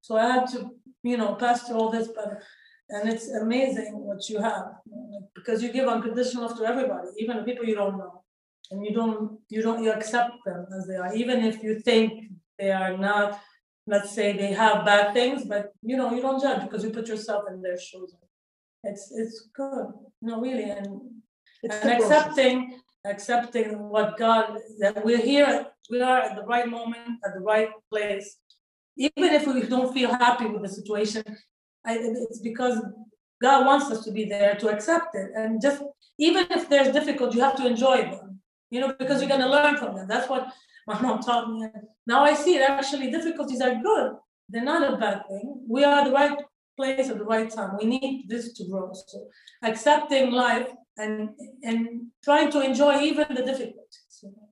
So 0.00 0.16
I 0.16 0.26
had 0.34 0.46
to, 0.52 0.70
you 1.02 1.16
know, 1.16 1.34
pass 1.34 1.64
through 1.64 1.76
all 1.76 1.90
this, 1.90 2.08
but 2.08 2.40
and 2.88 3.08
it's 3.08 3.28
amazing 3.30 3.92
what 3.94 4.28
you 4.28 4.40
have 4.40 4.66
you 4.86 4.94
know, 4.94 5.08
like, 5.14 5.28
because 5.34 5.60
you 5.62 5.72
give 5.72 5.88
unconditional 5.88 6.46
love 6.46 6.56
to 6.58 6.64
everybody, 6.64 7.08
even 7.18 7.36
the 7.36 7.42
people 7.42 7.64
you 7.64 7.74
don't 7.74 7.98
know, 7.98 8.22
and 8.70 8.84
you 8.84 8.92
don't, 8.94 9.40
you 9.48 9.60
don't, 9.62 9.82
you 9.82 9.90
accept 9.92 10.32
them 10.44 10.66
as 10.76 10.86
they 10.86 10.94
are, 10.94 11.12
even 11.14 11.44
if 11.44 11.62
you 11.62 11.80
think 11.80 12.30
they 12.58 12.70
are 12.70 12.96
not. 12.96 13.40
Let's 13.88 14.12
say 14.12 14.36
they 14.36 14.52
have 14.52 14.84
bad 14.84 15.14
things, 15.14 15.44
but 15.44 15.72
you 15.80 15.96
know 15.96 16.12
you 16.12 16.20
don't 16.20 16.42
judge 16.42 16.62
because 16.62 16.82
you 16.82 16.90
put 16.90 17.06
yourself 17.06 17.44
in 17.48 17.62
their 17.62 17.78
shoes. 17.78 18.12
It's 18.82 19.12
it's 19.12 19.48
good, 19.54 19.86
no, 20.20 20.40
really, 20.40 20.70
and 20.70 20.88
it's 21.62 21.76
and 21.76 21.92
accepting 21.92 22.80
accepting 23.06 23.88
what 23.88 24.18
God 24.18 24.58
that 24.80 25.04
we're 25.04 25.20
here, 25.20 25.66
we 25.90 26.00
are 26.00 26.20
at 26.20 26.36
the 26.36 26.42
right 26.42 26.68
moment, 26.68 27.20
at 27.24 27.34
the 27.34 27.40
right 27.40 27.70
place. 27.90 28.36
Even 28.96 29.24
if 29.34 29.46
we 29.46 29.62
don't 29.62 29.92
feel 29.92 30.12
happy 30.12 30.46
with 30.46 30.62
the 30.62 30.68
situation, 30.68 31.22
I, 31.84 31.98
it's 32.00 32.40
because 32.40 32.80
God 33.40 33.66
wants 33.66 33.90
us 33.90 34.04
to 34.04 34.10
be 34.10 34.24
there 34.24 34.54
to 34.56 34.68
accept 34.68 35.14
it. 35.14 35.30
And 35.34 35.60
just 35.60 35.82
even 36.18 36.46
if 36.50 36.68
there's 36.68 36.92
difficult, 36.92 37.34
you 37.34 37.42
have 37.42 37.56
to 37.56 37.66
enjoy 37.66 38.02
them, 38.02 38.40
you 38.70 38.80
know, 38.80 38.94
because 38.98 39.20
you're 39.20 39.28
gonna 39.28 39.48
learn 39.48 39.76
from 39.76 39.94
them. 39.94 40.08
That's 40.08 40.28
what 40.28 40.52
my 40.86 41.00
mom 41.02 41.20
taught 41.20 41.50
me. 41.50 41.68
Now 42.06 42.24
I 42.24 42.34
see 42.34 42.56
it 42.56 42.68
actually 42.68 43.10
difficulties 43.10 43.60
are 43.60 43.74
good. 43.74 44.12
They're 44.48 44.64
not 44.64 44.92
a 44.92 44.96
bad 44.96 45.26
thing. 45.28 45.64
We 45.68 45.84
are 45.84 46.04
the 46.04 46.12
right 46.12 46.38
place 46.76 47.08
at 47.08 47.18
the 47.18 47.24
right 47.24 47.50
time. 47.50 47.76
We 47.80 47.86
need 47.86 48.26
this 48.28 48.52
to 48.54 48.68
grow. 48.68 48.92
So 48.92 49.28
accepting 49.62 50.30
life 50.30 50.68
and 50.96 51.30
and 51.62 52.06
trying 52.24 52.50
to 52.52 52.60
enjoy 52.60 53.00
even 53.00 53.26
the 53.34 53.42
difficulties. 53.42 54.20
you 54.22 54.30
know. 54.30 54.48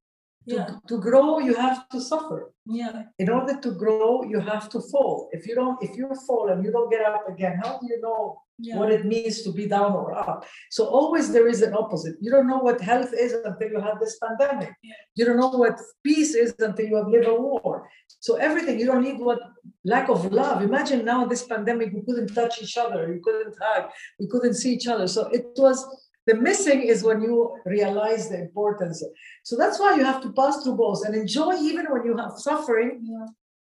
To, 0.48 0.54
Yeah. 0.54 0.70
to 0.88 0.98
grow, 1.00 1.38
you 1.38 1.54
have 1.54 1.88
to 1.90 2.00
suffer. 2.00 2.52
Yeah. 2.66 3.04
In 3.18 3.28
order 3.30 3.58
to 3.60 3.70
grow, 3.72 4.24
you 4.24 4.40
have 4.40 4.68
to 4.74 4.80
fall. 4.80 5.28
If 5.32 5.46
you 5.46 5.54
don't, 5.54 5.82
if 5.82 5.96
you 5.96 6.06
fall 6.26 6.48
and 6.48 6.64
you 6.64 6.70
don't 6.70 6.90
get 6.90 7.02
up 7.04 7.28
again, 7.28 7.60
how 7.62 7.78
do 7.78 7.86
you 7.92 8.00
know 8.06 8.20
Yeah. 8.58 8.78
what 8.78 8.90
it 8.96 9.04
means 9.04 9.42
to 9.44 9.50
be 9.52 9.66
down 9.66 9.92
or 10.00 10.08
up? 10.14 10.44
So 10.70 10.82
always 10.98 11.32
there 11.34 11.48
is 11.54 11.60
an 11.62 11.74
opposite. 11.82 12.16
You 12.20 12.30
don't 12.34 12.46
know 12.52 12.60
what 12.66 12.80
health 12.80 13.12
is 13.24 13.32
until 13.32 13.68
you 13.74 13.80
have 13.80 13.98
this 14.00 14.14
pandemic. 14.24 14.72
Yeah. 14.82 14.94
You 15.16 15.24
don't 15.26 15.40
know 15.42 15.52
what 15.62 15.76
peace 16.06 16.34
is 16.34 16.54
until 16.68 16.86
you 16.90 16.96
have 17.00 17.08
lived 17.14 17.28
a 17.28 17.34
war. 17.34 17.88
So 18.26 18.36
everything 18.36 18.78
you 18.80 18.86
don't 18.90 19.04
need 19.08 19.18
what 19.18 19.40
lack 19.84 20.08
of 20.08 20.20
love. 20.32 20.62
Imagine 20.62 21.04
now 21.04 21.20
this 21.26 21.44
pandemic, 21.52 21.88
we 21.92 22.02
couldn't 22.06 22.32
touch 22.34 22.54
each 22.62 22.76
other, 22.84 23.00
we 23.12 23.18
couldn't 23.20 23.54
hug, 23.60 23.84
we 24.20 24.26
couldn't 24.32 24.54
see 24.54 24.72
each 24.76 24.88
other. 24.92 25.06
So 25.08 25.20
it 25.38 25.46
was 25.64 25.78
the 26.26 26.34
missing 26.34 26.82
is 26.82 27.02
when 27.02 27.20
you 27.22 27.56
realize 27.66 28.28
the 28.28 28.40
importance. 28.40 29.04
So 29.42 29.56
that's 29.56 29.78
why 29.78 29.96
you 29.96 30.04
have 30.04 30.22
to 30.22 30.32
pass 30.32 30.62
through 30.62 30.76
both 30.76 31.04
and 31.04 31.14
enjoy 31.14 31.54
even 31.54 31.86
when 31.86 32.04
you 32.04 32.16
have 32.16 32.38
suffering. 32.38 33.00
Yeah. 33.02 33.26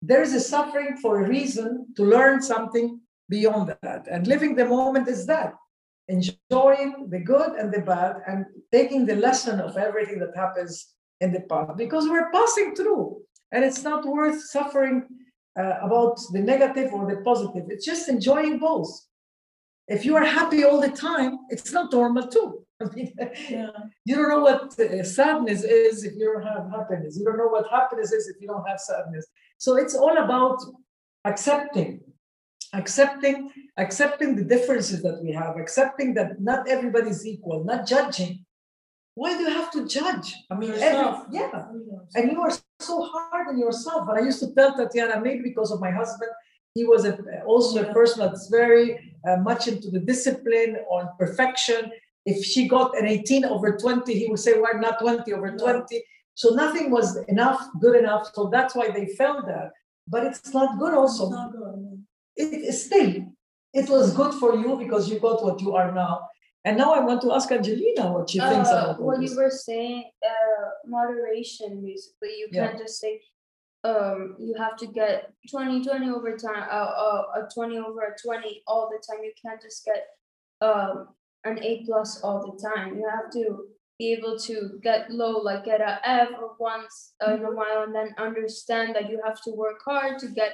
There 0.03 0.23
is 0.23 0.35
a 0.35 0.41
suffering 0.41 0.97
for 0.97 1.23
a 1.23 1.29
reason 1.29 1.87
to 1.97 2.03
learn 2.03 2.43
something 2.43 3.01
beyond 3.29 3.77
that. 3.83 4.07
And 4.11 4.27
living 4.27 4.57
the 4.57 4.65
moment 4.65 5.09
is 5.09 5.27
that 5.27 5.55
enjoying 6.09 7.07
the 7.09 7.21
good 7.21 7.53
and 7.53 7.73
the 7.73 7.81
bad 7.81 8.17
and 8.27 8.45
taking 8.73 9.07
the 9.07 9.15
lesson 9.15 9.61
of 9.61 9.77
everything 9.77 10.19
that 10.19 10.35
happens 10.35 10.95
in 11.21 11.33
the 11.33 11.41
past 11.43 11.77
because 11.77 12.09
we're 12.09 12.33
passing 12.33 12.75
through 12.75 13.23
and 13.53 13.65
it's 13.65 13.85
not 13.85 14.05
worth 14.05 14.43
suffering 14.43 15.07
uh, 15.59 15.75
about 15.83 16.19
the 16.33 16.41
negative 16.41 16.93
or 16.93 17.07
the 17.07 17.21
positive. 17.23 17.65
It's 17.69 17.87
just 17.87 18.09
enjoying 18.09 18.59
both. 18.59 18.91
If 19.91 20.05
you 20.07 20.15
are 20.17 20.25
happy 20.25 20.63
all 20.65 20.81
the 20.81 20.95
time, 21.09 21.33
it's 21.49 21.73
not 21.73 21.93
normal 21.93 22.27
too. 22.29 22.65
I 22.83 22.85
mean, 22.95 23.13
Yeah. 23.51 23.71
you 24.07 24.15
don't 24.17 24.31
know 24.35 24.45
what 24.49 24.63
uh, 24.79 25.03
sadness 25.19 25.65
is 25.65 26.05
if 26.09 26.13
you 26.19 26.27
don't 26.33 26.47
have 26.53 26.65
happiness. 26.77 27.19
You 27.19 27.25
don't 27.27 27.37
know 27.43 27.49
what 27.57 27.67
happiness 27.79 28.11
is 28.13 28.29
if 28.29 28.37
you 28.41 28.47
don't 28.53 28.67
have 28.71 28.81
sadness. 28.81 29.27
So 29.59 29.77
it's 29.83 29.97
all 30.03 30.17
about 30.27 30.59
accepting, 31.25 32.01
accepting, 32.73 33.51
accepting 33.77 34.37
the 34.37 34.45
differences 34.45 35.03
that 35.03 35.17
we 35.23 35.33
have, 35.33 35.57
accepting 35.65 36.15
that 36.15 36.41
not 36.41 36.69
everybody's 36.69 37.27
equal, 37.27 37.65
not 37.65 37.85
judging. 37.95 38.47
Why 39.17 39.37
do 39.37 39.43
you 39.43 39.51
have 39.51 39.71
to 39.73 39.87
judge? 39.87 40.29
I 40.51 40.55
mean, 40.55 40.71
every, 40.71 41.07
yeah, 41.39 41.67
and 42.15 42.31
you 42.31 42.41
are 42.41 42.53
so 42.79 43.03
hard 43.03 43.49
on 43.49 43.59
yourself. 43.59 44.09
And 44.09 44.19
I 44.21 44.23
used 44.23 44.41
to 44.45 44.55
tell 44.55 44.71
Tatiana, 44.77 45.21
maybe 45.21 45.43
because 45.51 45.71
of 45.73 45.81
my 45.81 45.91
husband, 45.91 46.31
he 46.75 46.85
was 46.85 47.05
a, 47.05 47.19
also 47.47 47.83
a 47.89 47.93
person 47.93 48.21
that's 48.21 48.49
very 48.49 49.13
uh, 49.29 49.37
much 49.39 49.67
into 49.69 49.91
the 49.91 49.99
discipline 50.01 50.77
on 50.91 51.09
perfection. 51.19 51.91
If 52.27 52.45
she 52.45 52.69
got 52.69 52.97
an 52.97 53.07
18 53.07 53.45
over 53.45 53.77
20, 53.77 54.15
he 54.15 54.29
would 54.29 54.39
say, 54.39 54.59
Why 54.59 54.73
not 54.75 55.01
20 55.01 55.33
over 55.33 55.57
20? 55.57 56.05
So 56.35 56.51
nothing 56.51 56.91
was 56.91 57.17
enough, 57.29 57.61
good 57.81 57.97
enough. 57.97 58.31
So 58.35 58.49
that's 58.53 58.75
why 58.75 58.91
they 58.91 59.07
felt 59.07 59.47
that. 59.47 59.73
But 60.07 60.25
it's 60.25 60.53
not 60.55 60.79
good 60.79 60.95
also. 60.95 61.25
It's 61.25 61.33
not 61.33 61.53
good. 61.53 62.05
It 62.37 62.55
is 62.71 62.87
still, 62.87 63.15
it 63.75 63.89
was 63.89 64.15
good 64.15 64.35
for 64.35 64.55
you 64.57 64.77
because 64.77 65.11
you 65.11 65.19
got 65.19 65.43
what 65.45 65.61
you 65.61 65.75
are 65.75 65.93
now. 65.93 66.29
And 66.65 66.77
now 66.77 66.93
I 66.93 67.01
want 67.01 67.23
to 67.23 67.33
ask 67.33 67.51
Angelina 67.51 68.13
what 68.13 68.31
she 68.31 68.39
thinks 68.39 68.69
Uh, 68.69 68.73
about 68.73 69.01
all 69.01 69.07
what 69.07 69.23
you 69.23 69.35
were 69.35 69.51
saying, 69.51 70.11
uh, 70.25 70.67
moderation 70.87 71.83
basically. 71.83 72.33
You 72.39 72.49
Yeah. 72.53 72.69
can't 72.69 72.79
just 72.79 73.01
say, 73.01 73.21
um, 73.85 74.37
you 74.39 74.55
have 74.59 74.77
to 74.79 74.87
get 74.87 75.33
20, 75.51 75.83
20 75.85 76.11
over 76.11 76.37
time, 76.37 76.65
uh, 76.71 76.75
uh, 76.75 77.23
a 77.37 77.49
20 77.53 77.79
over 77.79 78.01
a 78.01 78.19
20 78.23 78.63
all 78.67 78.91
the 78.91 79.03
time. 79.07 79.25
You 79.25 79.33
can't 79.45 79.61
just 79.61 79.85
get 79.85 80.07
um, 80.61 81.09
an 81.45 81.63
A 81.63 81.83
plus 81.87 82.21
all 82.23 82.41
the 82.41 82.69
time. 82.69 82.99
You 82.99 83.09
have 83.09 83.31
to 83.33 83.65
be 83.99 84.13
able 84.13 84.39
to 84.39 84.79
get 84.83 85.11
low, 85.11 85.39
like 85.39 85.65
get 85.65 85.81
a 85.81 86.01
F 86.09 86.29
once 86.59 87.15
in 87.27 87.45
a 87.45 87.55
while, 87.55 87.85
and 87.85 87.95
then 87.95 88.15
understand 88.19 88.95
that 88.97 89.11
you 89.11 89.21
have 89.25 89.41
to 89.43 89.51
work 89.51 89.81
hard 89.85 90.19
to 90.21 90.29
get 90.29 90.53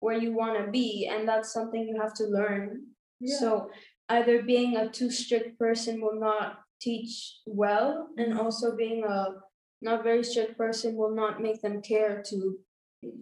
where 0.00 0.18
you 0.18 0.32
want 0.32 0.64
to 0.64 0.70
be, 0.70 1.08
and 1.10 1.28
that's 1.28 1.52
something 1.52 1.86
you 1.86 2.00
have 2.00 2.14
to 2.14 2.24
learn. 2.24 2.82
Yeah. 3.20 3.38
So 3.38 3.70
either 4.08 4.42
being 4.42 4.76
a 4.76 4.88
too 4.88 5.10
strict 5.10 5.58
person 5.58 6.00
will 6.00 6.18
not 6.18 6.60
teach 6.80 7.36
well, 7.46 8.08
and 8.16 8.38
also 8.38 8.76
being 8.76 9.04
a 9.04 9.34
not 9.82 10.02
very 10.04 10.22
strict 10.24 10.56
person 10.58 10.96
will 10.96 11.14
not 11.14 11.40
make 11.40 11.60
them 11.62 11.80
care 11.82 12.22
to 12.30 12.58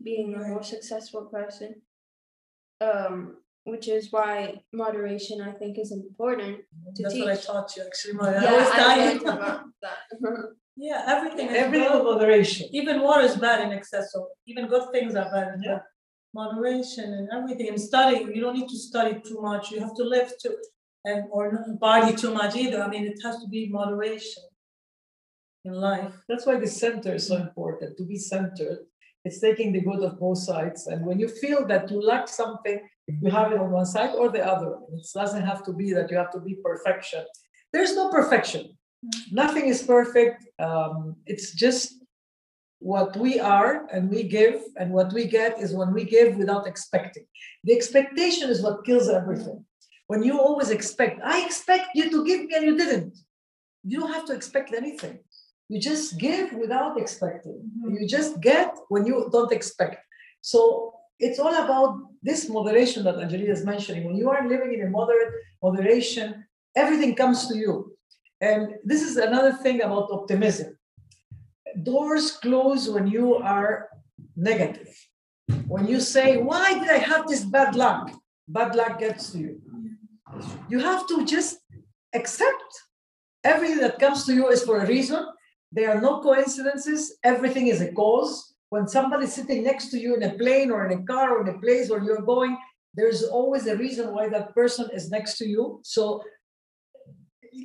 being 0.03 0.35
a 0.35 0.39
more 0.49 0.63
successful 0.63 1.23
person. 1.27 1.83
Um, 2.81 3.39
which 3.65 3.87
is 3.89 4.11
why 4.11 4.63
moderation 4.73 5.41
I 5.43 5.53
think 5.53 5.79
is 5.79 5.93
important. 5.93 6.61
to 6.97 7.03
That's 7.03 7.19
what 7.19 7.29
I 7.29 7.37
taught 7.37 7.77
you 7.77 7.83
actually. 7.85 8.15
Maya. 8.15 8.41
Yeah, 8.43 8.51
I 8.53 8.57
was 8.59 8.69
I 8.71 8.77
telling 8.77 8.99
learned 9.07 9.21
you. 9.21 9.29
about 9.29 9.61
that. 9.83 9.99
Yeah, 10.77 11.03
everything 11.07 11.49
is 11.49 11.57
Everything 11.57 11.89
good. 11.93 12.05
moderation. 12.05 12.69
Even 12.73 13.01
water 13.03 13.25
is 13.25 13.37
bad 13.37 13.67
in 13.67 13.73
excess, 13.77 14.13
so 14.13 14.29
even 14.47 14.69
good 14.69 14.91
things 14.93 15.15
are 15.17 15.31
bad. 15.31 15.61
Yeah. 15.61 15.79
but 15.79 15.83
Moderation 16.43 17.13
and 17.19 17.29
everything, 17.33 17.69
and 17.69 17.81
studying, 17.81 18.33
you 18.35 18.41
don't 18.41 18.57
need 18.57 18.69
to 18.69 18.79
study 18.79 19.21
too 19.29 19.41
much, 19.43 19.71
you 19.73 19.81
have 19.81 19.95
to 19.97 20.05
live 20.05 20.33
too, 20.43 20.57
and 21.05 21.25
or 21.31 21.51
not 21.53 21.81
body 21.81 22.15
too 22.15 22.33
much 22.33 22.55
either, 22.55 22.81
I 22.83 22.89
mean, 22.89 23.05
it 23.07 23.19
has 23.25 23.39
to 23.43 23.49
be 23.49 23.69
moderation 23.69 24.45
in 25.69 25.75
life. 25.75 26.15
That's 26.29 26.47
why 26.47 26.57
the 26.59 26.67
center 26.67 27.15
is 27.15 27.27
so 27.29 27.37
mm. 27.37 27.47
important 27.47 27.97
to 27.99 28.05
be 28.05 28.19
centered. 28.19 28.81
It's 29.25 29.41
taking 29.41 29.73
the 29.73 29.81
good 29.81 30.03
of 30.03 30.19
both 30.19 30.39
sides. 30.39 30.87
And 30.87 31.05
when 31.05 31.19
you 31.19 31.29
feel 31.29 31.67
that 31.67 31.91
you 31.91 32.01
lack 32.01 32.29
something, 32.29 32.81
you 33.07 33.15
mm-hmm. 33.15 33.37
have 33.37 33.53
it 33.53 33.59
on 33.59 33.71
one 33.71 33.87
side 33.87 34.15
or 34.15 34.31
the 34.31 34.45
other. 34.45 34.73
It 34.93 35.07
doesn't 35.15 35.45
have 35.45 35.65
to 35.67 35.73
be 35.73 35.93
that 35.93 36.11
you 36.11 36.17
have 36.17 36.33
to 36.33 36.41
be 36.41 36.55
perfection. 36.65 37.25
There's 37.73 37.95
no 37.95 38.11
perfection. 38.11 38.63
Mm-hmm. 38.63 39.35
Nothing 39.35 39.67
is 39.67 39.83
perfect. 39.83 40.47
Um, 40.59 41.17
it's 41.27 41.53
just 41.53 41.95
what 42.81 43.17
we 43.17 43.41
are 43.41 43.87
and 43.93 44.09
we 44.09 44.23
give, 44.23 44.63
and 44.77 44.93
what 44.93 45.13
we 45.13 45.27
get 45.27 45.59
is 45.59 45.75
when 45.75 45.93
we 45.93 46.05
give 46.05 46.37
without 46.37 46.67
expecting. 46.67 47.25
The 47.65 47.75
expectation 47.75 48.49
is 48.51 48.63
what 48.63 48.85
kills 48.85 49.09
everything. 49.09 49.59
Mm-hmm. 49.65 50.07
When 50.07 50.23
you 50.23 50.41
always 50.41 50.71
expect, 50.71 51.21
I 51.23 51.45
expect 51.45 51.89
you 51.95 52.09
to 52.11 52.25
give 52.25 52.41
me 52.47 52.55
and 52.55 52.65
you 52.65 52.77
didn't. 52.79 53.19
You 53.85 54.01
don't 54.01 54.13
have 54.13 54.27
to 54.27 54.35
expect 54.35 54.73
anything. 54.73 55.19
You 55.69 55.81
just 55.81 56.19
give 56.19 56.53
without 56.53 56.99
expecting. 56.99 57.61
Mm-hmm. 57.63 57.97
You 57.97 58.09
just 58.09 58.41
get 58.41 58.75
when 58.89 59.07
you 59.07 59.29
don't 59.31 59.53
expect. 59.53 59.97
So 60.41 60.95
it's 61.19 61.39
all 61.39 61.55
about 61.65 61.99
this 62.23 62.49
moderation 62.49 63.05
that 63.05 63.19
Angelina 63.19 63.53
is 63.53 63.65
mentioning. 63.65 64.05
When 64.05 64.17
you 64.17 64.31
are 64.31 64.49
living 64.49 64.73
in 64.73 64.87
a 64.87 64.91
moderate 64.91 65.33
moderation, 65.63 66.45
everything 66.77 67.15
comes 67.15 67.49
to 67.49 67.57
you. 67.57 67.97
And 68.41 68.75
this 68.85 69.03
is 69.03 69.17
another 69.17 69.53
thing 69.53 69.83
about 69.83 70.11
optimism. 70.11 70.79
Doors 71.83 72.33
close 72.33 72.89
when 72.89 73.07
you 73.07 73.37
are 73.37 73.89
negative. 74.37 74.89
When 75.67 75.87
you 75.87 76.01
say, 76.01 76.39
Why 76.39 76.79
did 76.79 76.89
I 76.89 76.99
have 76.99 77.27
this 77.27 77.45
bad 77.45 77.75
luck? 77.75 78.11
Bad 78.47 78.75
luck 78.75 79.01
gets 79.01 79.33
to 79.33 79.39
you. 79.39 79.61
You 80.69 80.79
have 80.79 81.07
to 81.09 81.27
just 81.27 81.59
accept 82.15 82.71
everything 83.45 83.79
that 83.79 83.99
comes 83.99 84.25
to 84.27 84.35
you 84.35 84.49
is 84.49 84.63
for 84.63 84.81
a 84.81 84.87
reason. 84.87 85.27
There 85.73 85.91
are 85.91 86.01
no 86.01 86.21
coincidences. 86.21 87.19
Everything 87.23 87.67
is 87.69 87.81
a 87.81 87.93
cause. 87.93 88.55
When 88.71 88.87
somebody's 88.87 89.35
sitting 89.35 89.63
next 89.65 89.91
to 89.91 89.99
you 89.99 90.15
in 90.17 90.23
a 90.23 90.35
plane 90.35 90.71
or 90.71 90.87
in 90.87 90.99
a 90.99 91.03
car 91.05 91.37
or 91.37 91.49
in 91.49 91.55
a 91.55 91.59
place 91.59 91.89
where 91.89 92.03
you're 92.03 92.23
going, 92.23 92.57
there's 92.95 93.23
always 93.23 93.67
a 93.67 93.77
reason 93.77 94.13
why 94.15 94.29
that 94.29 94.55
person 94.55 94.89
is 94.93 95.11
next 95.11 95.39
to 95.39 95.47
you. 95.47 95.81
So 95.85 96.23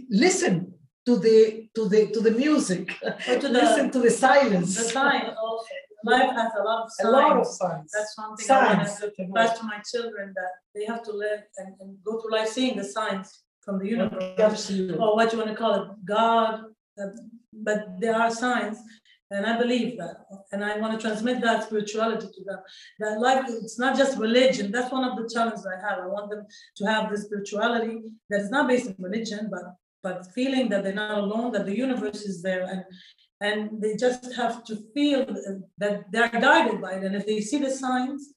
listen 0.10 0.74
to 1.06 1.18
the 1.18 1.70
to 1.76 1.90
the 1.90 2.08
to 2.12 2.20
the 2.22 2.32
music. 2.32 2.96
Or 3.04 3.40
to 3.40 3.48
the- 3.48 3.50
listen 3.50 3.92
to 3.92 4.00
the 4.00 4.12
silence. 4.12 4.76
The 4.78 4.84
signs 4.84 5.36
also, 5.42 5.66
life 6.06 6.32
has 6.36 6.52
a 6.60 6.64
lot 6.64 6.84
of 6.84 6.92
signs. 6.92 7.08
A 7.08 7.12
lot 7.12 7.38
of 7.38 7.46
signs. 7.46 7.60
signs. 7.60 7.92
That's 7.94 8.18
one 8.18 8.36
thing 8.38 8.52
I 8.52 8.76
want 8.76 8.88
to 9.18 9.34
pass 9.36 9.60
to 9.60 9.64
my 9.66 9.80
children, 9.92 10.34
that 10.36 10.52
they 10.76 10.86
have 10.86 11.04
to 11.04 11.12
live 11.12 11.42
and, 11.58 11.76
and 11.80 11.98
go 12.04 12.20
through 12.20 12.32
life 12.32 12.50
seeing 12.50 12.78
the 12.78 12.84
signs 12.84 13.44
from 13.62 13.80
the 13.80 13.88
universe. 13.88 14.70
you. 14.70 14.96
or 14.96 15.16
what 15.16 15.32
you 15.32 15.40
want 15.40 15.50
to 15.50 15.56
call 15.56 15.74
it, 15.82 15.88
God, 16.06 16.66
but 17.64 18.00
there 18.00 18.16
are 18.16 18.32
signs, 18.32 18.78
and 19.32 19.46
I 19.46 19.58
believe 19.58 19.98
that, 19.98 20.18
and 20.52 20.64
I 20.64 20.78
want 20.78 21.00
to 21.00 21.06
transmit 21.06 21.42
that 21.42 21.64
spirituality 21.64 22.28
to 22.28 22.44
them. 22.44 22.60
That 23.00 23.20
life, 23.20 23.46
it's 23.48 23.80
not 23.80 23.98
just 23.98 24.18
religion. 24.18 24.72
That's 24.72 24.92
one 24.92 25.04
of 25.04 25.18
the 25.18 25.30
challenges 25.34 25.66
I 25.66 25.80
have. 25.88 26.00
I 26.00 26.08
want 26.08 26.30
them 26.30 26.46
to 26.78 26.86
have 26.86 27.10
this 27.10 27.24
spirituality 27.24 28.00
that 28.30 28.42
is 28.42 28.52
not 28.52 28.68
based 28.68 28.88
on 28.88 28.96
religion, 29.00 29.50
but 29.52 29.64
but 30.04 30.28
feeling 30.36 30.68
that 30.70 30.84
they're 30.84 30.94
not 30.94 31.18
alone, 31.18 31.54
that 31.54 31.66
the 31.66 31.78
universe 31.78 32.24
is 32.24 32.42
there, 32.42 32.64
and 32.64 32.84
and 33.44 33.82
they 33.82 33.96
just 33.96 34.34
have 34.36 34.64
to 34.66 34.78
feel 34.94 35.26
that 35.78 36.06
they're 36.12 36.30
guided 36.30 36.82
by 36.82 36.94
it. 36.94 37.04
And 37.04 37.16
if 37.16 37.26
they 37.26 37.42
see 37.42 37.60
the 37.60 37.72
signs, 37.72 38.34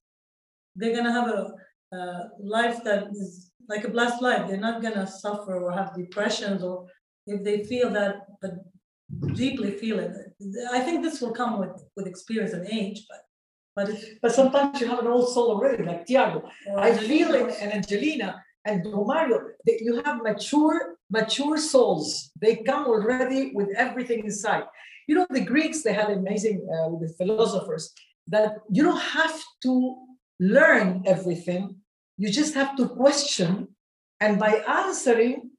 they're 0.75 0.97
gonna 0.97 1.13
have 1.13 1.29
a, 1.29 1.53
a 1.97 2.29
life 2.41 2.83
that 2.85 3.09
is 3.13 3.53
like 3.69 3.85
a 3.85 3.91
blessed 3.91 4.21
life. 4.21 4.49
They're 4.49 4.57
not 4.69 4.83
gonna 4.83 5.07
suffer 5.07 5.61
or 5.63 5.73
have 5.73 5.95
depressions 5.95 6.63
or 6.63 6.87
if 7.27 7.43
they 7.45 7.65
feel 7.65 7.91
that, 7.91 8.27
but 8.41 8.53
deeply 9.35 9.73
feel 9.73 9.99
it. 9.99 10.13
I 10.73 10.81
think 10.81 11.03
this 11.03 11.21
will 11.21 11.33
come 11.33 11.59
with 11.59 11.85
with 11.97 12.07
experience 12.07 12.53
and 12.53 12.67
age, 12.69 13.07
but 13.09 13.21
but 13.77 13.91
if 13.91 14.21
But 14.23 14.35
sometimes 14.35 14.81
you 14.81 14.89
have 14.89 15.01
an 15.01 15.07
old 15.07 15.29
soul 15.35 15.51
already, 15.51 15.85
like 15.85 16.07
Tiago. 16.07 16.49
I 16.77 16.97
feel 16.97 17.35
it, 17.35 17.55
and 17.61 17.73
Angelina 17.73 18.43
and 18.65 18.85
Romario, 18.85 19.39
that 19.67 19.79
you 19.87 20.03
have 20.03 20.23
mature, 20.23 20.97
mature 21.11 21.59
souls. 21.59 22.33
They 22.41 22.57
come 22.57 22.87
already 22.87 23.53
with 23.55 23.69
everything 23.77 24.21
inside. 24.25 24.65
You 25.07 25.15
know, 25.17 25.27
the 25.31 25.45
Greeks, 25.53 25.83
they 25.83 25.93
had 25.93 26.11
amazing 26.11 26.67
uh, 26.75 26.89
the 27.03 27.13
philosophers 27.19 27.93
that 28.29 28.57
you 28.71 28.83
don't 28.83 29.07
have 29.21 29.37
to 29.63 29.73
learn 30.41 31.03
everything. 31.07 31.77
You 32.19 32.29
just 32.31 32.55
have 32.55 32.77
to 32.79 32.89
question. 32.89 33.69
And 34.21 34.39
by 34.39 34.53
answering, 34.67 35.51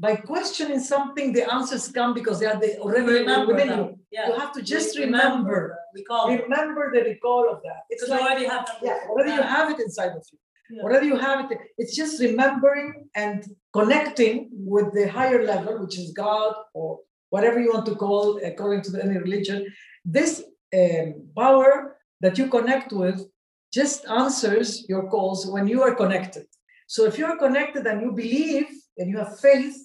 by 0.00 0.16
questioning 0.16 0.80
something, 0.80 1.32
the 1.34 1.44
answers 1.52 1.88
come 1.88 2.14
because 2.14 2.40
they 2.40 2.46
are 2.46 2.58
the, 2.58 2.78
already 2.78 3.12
Remember 3.20 3.52
within 3.52 3.68
you. 3.68 3.98
Yeah. 4.10 4.28
You 4.28 4.34
have 4.40 4.52
to 4.52 4.62
just 4.62 4.96
We 4.96 5.04
remember. 5.04 5.78
We 5.94 6.36
remember 6.36 6.90
the 6.94 7.02
recall 7.02 7.50
of 7.52 7.58
that. 7.64 7.82
It's 7.90 8.08
like, 8.08 8.22
already 8.22 8.46
have. 8.46 8.66
yeah, 8.82 8.98
already 9.10 9.32
you 9.32 9.42
have 9.42 9.70
it 9.72 9.78
inside 9.78 10.12
of 10.12 10.24
you. 10.32 10.38
Yeah. 10.70 10.82
Already 10.84 11.08
you 11.08 11.18
have 11.18 11.50
it. 11.50 11.58
It's 11.76 11.94
just 11.94 12.20
remembering 12.20 13.08
and 13.14 13.44
connecting 13.74 14.48
with 14.52 14.94
the 14.94 15.06
higher 15.08 15.44
level, 15.44 15.82
which 15.82 15.98
is 15.98 16.12
God 16.12 16.54
or 16.72 17.00
whatever 17.28 17.60
you 17.60 17.70
want 17.74 17.86
to 17.86 17.94
call, 17.94 18.40
according 18.42 18.82
to 18.84 19.02
any 19.02 19.18
religion. 19.18 19.66
This 20.04 20.42
um, 20.74 21.28
power 21.36 21.98
that 22.22 22.38
you 22.38 22.46
connect 22.48 22.92
with 22.92 23.26
just 23.72 24.06
answers 24.06 24.88
your 24.88 25.10
calls 25.10 25.46
when 25.46 25.66
you 25.66 25.82
are 25.82 25.94
connected. 25.94 26.46
So 26.86 27.04
if 27.04 27.18
you 27.18 27.26
are 27.26 27.36
connected 27.36 27.86
and 27.86 28.00
you 28.00 28.12
believe 28.12 28.68
and 28.96 29.10
you 29.10 29.18
have 29.18 29.38
faith, 29.38 29.76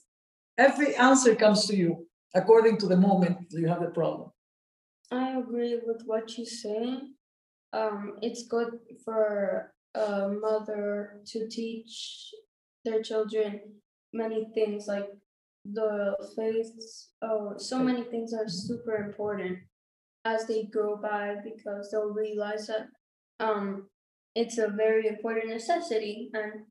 every 0.57 0.95
answer 0.95 1.35
comes 1.35 1.67
to 1.67 1.75
you 1.75 2.07
according 2.33 2.77
to 2.77 2.87
the 2.87 2.97
moment 2.97 3.37
you 3.51 3.67
have 3.67 3.81
the 3.81 3.89
problem. 3.89 4.31
I 5.11 5.37
agree 5.37 5.79
with 5.85 6.01
what 6.05 6.37
you 6.37 6.45
say. 6.45 6.99
Um, 7.73 8.15
it's 8.21 8.47
good 8.47 8.79
for 9.03 9.73
a 9.93 10.29
mother 10.29 11.21
to 11.27 11.47
teach 11.47 12.31
their 12.83 13.01
children 13.01 13.61
many 14.13 14.47
things 14.53 14.87
like 14.87 15.09
the 15.65 16.15
faiths. 16.35 17.09
Oh, 17.21 17.55
so 17.57 17.79
many 17.79 18.03
things 18.03 18.33
are 18.33 18.47
super 18.47 18.95
important 18.95 19.59
as 20.25 20.45
they 20.47 20.63
go 20.63 20.97
by 20.97 21.35
because 21.43 21.91
they'll 21.91 22.13
realize 22.13 22.67
that 22.67 22.87
um, 23.39 23.87
it's 24.35 24.57
a 24.57 24.67
very 24.67 25.07
important 25.07 25.49
necessity 25.49 26.29
and 26.33 26.65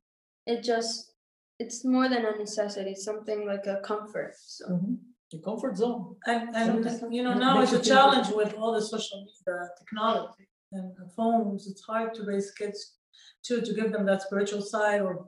it 0.45 0.63
just 0.63 1.11
it's 1.59 1.85
more 1.85 2.07
than 2.09 2.25
a 2.25 2.37
necessity, 2.37 2.95
something 2.95 3.45
like 3.47 3.65
a 3.65 3.77
comfort. 3.81 4.33
So 4.37 4.65
Mhm. 4.67 4.97
The 5.31 5.39
comfort 5.39 5.75
zone. 5.77 6.15
And, 6.27 6.55
and, 6.55 7.13
you 7.13 7.23
know, 7.23 7.33
now 7.33 7.59
it's 7.61 7.71
a 7.71 7.77
you 7.77 7.81
feel 7.81 7.83
good. 7.83 7.93
challenge 7.93 8.29
with 8.29 8.53
all 8.59 8.71
the 8.73 8.81
social 8.81 9.17
media 9.25 9.69
technology 9.79 10.47
and 10.71 10.95
the 10.97 11.07
phones, 11.17 11.67
it's 11.67 11.81
hard 11.81 12.13
to 12.15 12.23
raise 12.23 12.51
kids 12.51 12.79
to, 13.45 13.61
to 13.61 13.73
give 13.73 13.91
them 13.91 14.05
that 14.05 14.21
spiritual 14.21 14.61
side 14.61 15.01
or 15.01 15.27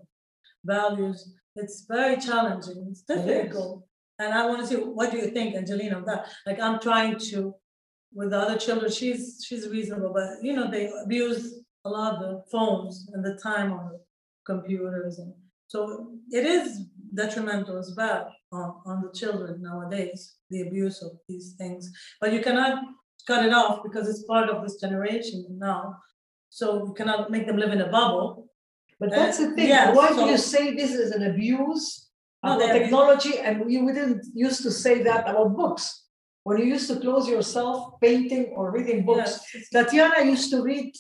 values. 0.64 1.34
It's 1.56 1.86
very 1.88 2.18
challenging, 2.18 2.88
it's 2.92 3.04
It 3.10 3.18
is. 3.20 3.26
difficult. 3.26 3.88
And 4.20 4.34
I 4.34 4.46
want 4.48 4.62
to 4.62 4.68
see, 4.68 4.76
what 4.76 5.12
do 5.12 5.18
you 5.18 5.30
think, 5.32 5.56
Angelina, 5.56 5.98
of 6.00 6.06
that? 6.06 6.28
Like, 6.46 6.60
I'm 6.60 6.80
trying 6.80 7.18
to, 7.32 7.56
with 8.14 8.30
the 8.32 8.40
other 8.40 8.58
children, 8.58 8.92
she's, 8.92 9.44
she's 9.46 9.68
reasonable, 9.68 10.12
but, 10.14 10.44
you 10.44 10.54
know, 10.54 10.70
they 10.70 10.92
abuse 11.04 11.60
a 11.86 11.90
lot 11.90 12.16
of 12.16 12.20
the 12.22 12.44
phones 12.52 13.10
and 13.14 13.24
the 13.26 13.36
time 13.42 13.72
on 13.74 13.90
the 13.92 14.00
computers 14.46 15.18
and 15.20 15.34
so 15.68 16.12
it 16.32 16.46
is 16.46 16.86
detrimental 17.14 17.78
as 17.78 17.92
bad 17.92 18.26
on, 18.52 18.76
on 18.86 19.02
the 19.02 19.18
children 19.18 19.62
nowadays, 19.62 20.36
the 20.50 20.62
abuse 20.62 21.02
of 21.02 21.12
these 21.28 21.54
things. 21.58 21.92
But 22.22 22.34
you 22.34 22.42
cannot 22.42 22.80
cut 23.26 23.46
it 23.46 23.54
off 23.54 23.82
because 23.84 24.08
it's 24.10 24.24
part 24.24 24.50
of 24.50 24.64
this 24.64 24.80
generation 24.80 25.46
now. 25.58 25.98
So 26.50 26.86
you 26.88 26.94
cannot 26.94 27.30
make 27.32 27.46
them 27.48 27.58
live 27.58 27.72
in 27.72 27.82
a 27.82 27.90
bubble. 27.90 28.48
But 29.00 29.12
that's 29.12 29.38
the 29.40 29.52
thing. 29.56 29.70
yeah, 29.70 29.94
Why 29.94 30.10
do 30.10 30.26
you 30.26 30.38
say 30.38 30.74
this 30.74 30.92
is 30.94 31.12
an 31.12 31.24
abuse 31.32 32.10
No, 32.44 32.56
about 32.56 32.60
they 32.60 32.70
abuse- 32.70 32.84
technology? 32.84 33.38
And 33.40 33.66
we, 33.66 33.82
we 33.82 33.94
didn't 33.94 34.26
used 34.34 34.64
to 34.64 34.72
say 34.72 35.04
that 35.04 35.30
about 35.30 35.56
books. 35.56 36.06
When 36.44 36.58
you 36.60 36.66
used 36.66 36.88
to 36.90 37.00
close 37.00 37.28
yourself 37.28 38.00
painting 38.02 38.54
or 38.56 38.72
reading 38.72 39.06
books. 39.06 39.32
Yes, 39.54 39.70
Tatiana 39.70 40.24
used 40.24 40.50
to 40.52 40.62
read, 40.62 40.94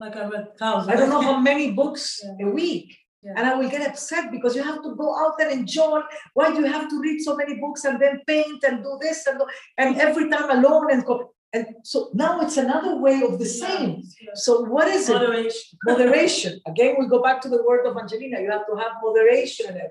Like 0.00 0.16
I 0.16 0.24
read 0.26 0.46
thousands. 0.58 0.88
I 0.92 0.96
don't 0.98 1.10
know 1.10 1.20
how 1.20 1.38
many 1.50 1.72
books 1.72 2.20
Yeah. 2.24 2.46
a 2.46 2.50
week. 2.50 2.88
Yeah. 3.24 3.32
And 3.36 3.46
I 3.46 3.54
will 3.54 3.70
get 3.70 3.88
upset 3.88 4.30
because 4.30 4.54
you 4.54 4.62
have 4.62 4.82
to 4.82 4.94
go 4.94 5.16
out 5.18 5.40
and 5.40 5.50
enjoy. 5.50 6.00
Why 6.34 6.52
do 6.52 6.60
you 6.60 6.66
have 6.66 6.90
to 6.90 7.00
read 7.00 7.20
so 7.20 7.34
many 7.34 7.54
books 7.54 7.84
and 7.84 7.98
then 7.98 8.20
paint 8.26 8.62
and 8.64 8.82
do 8.82 8.98
this 9.00 9.26
and 9.26 9.38
do, 9.38 9.46
and 9.78 9.96
every 9.96 10.28
time 10.28 10.50
alone 10.50 10.92
and 10.92 11.04
go? 11.06 11.32
And 11.54 11.66
so 11.84 12.10
now 12.12 12.40
it's 12.40 12.56
another 12.58 12.96
way 12.96 13.22
of 13.22 13.38
the 13.38 13.46
same. 13.46 14.02
So 14.34 14.62
what 14.64 14.88
is 14.88 15.08
it? 15.08 15.12
Moderation, 15.12 15.78
Moderation. 15.84 16.60
Again, 16.66 16.96
we 16.98 17.06
go 17.06 17.22
back 17.22 17.40
to 17.42 17.48
the 17.48 17.62
word 17.62 17.86
of 17.86 17.96
Angelina. 17.96 18.40
You 18.40 18.50
have 18.50 18.66
to 18.66 18.76
have 18.76 18.92
moderation 19.02 19.70
in 19.70 19.76
it. 19.76 19.90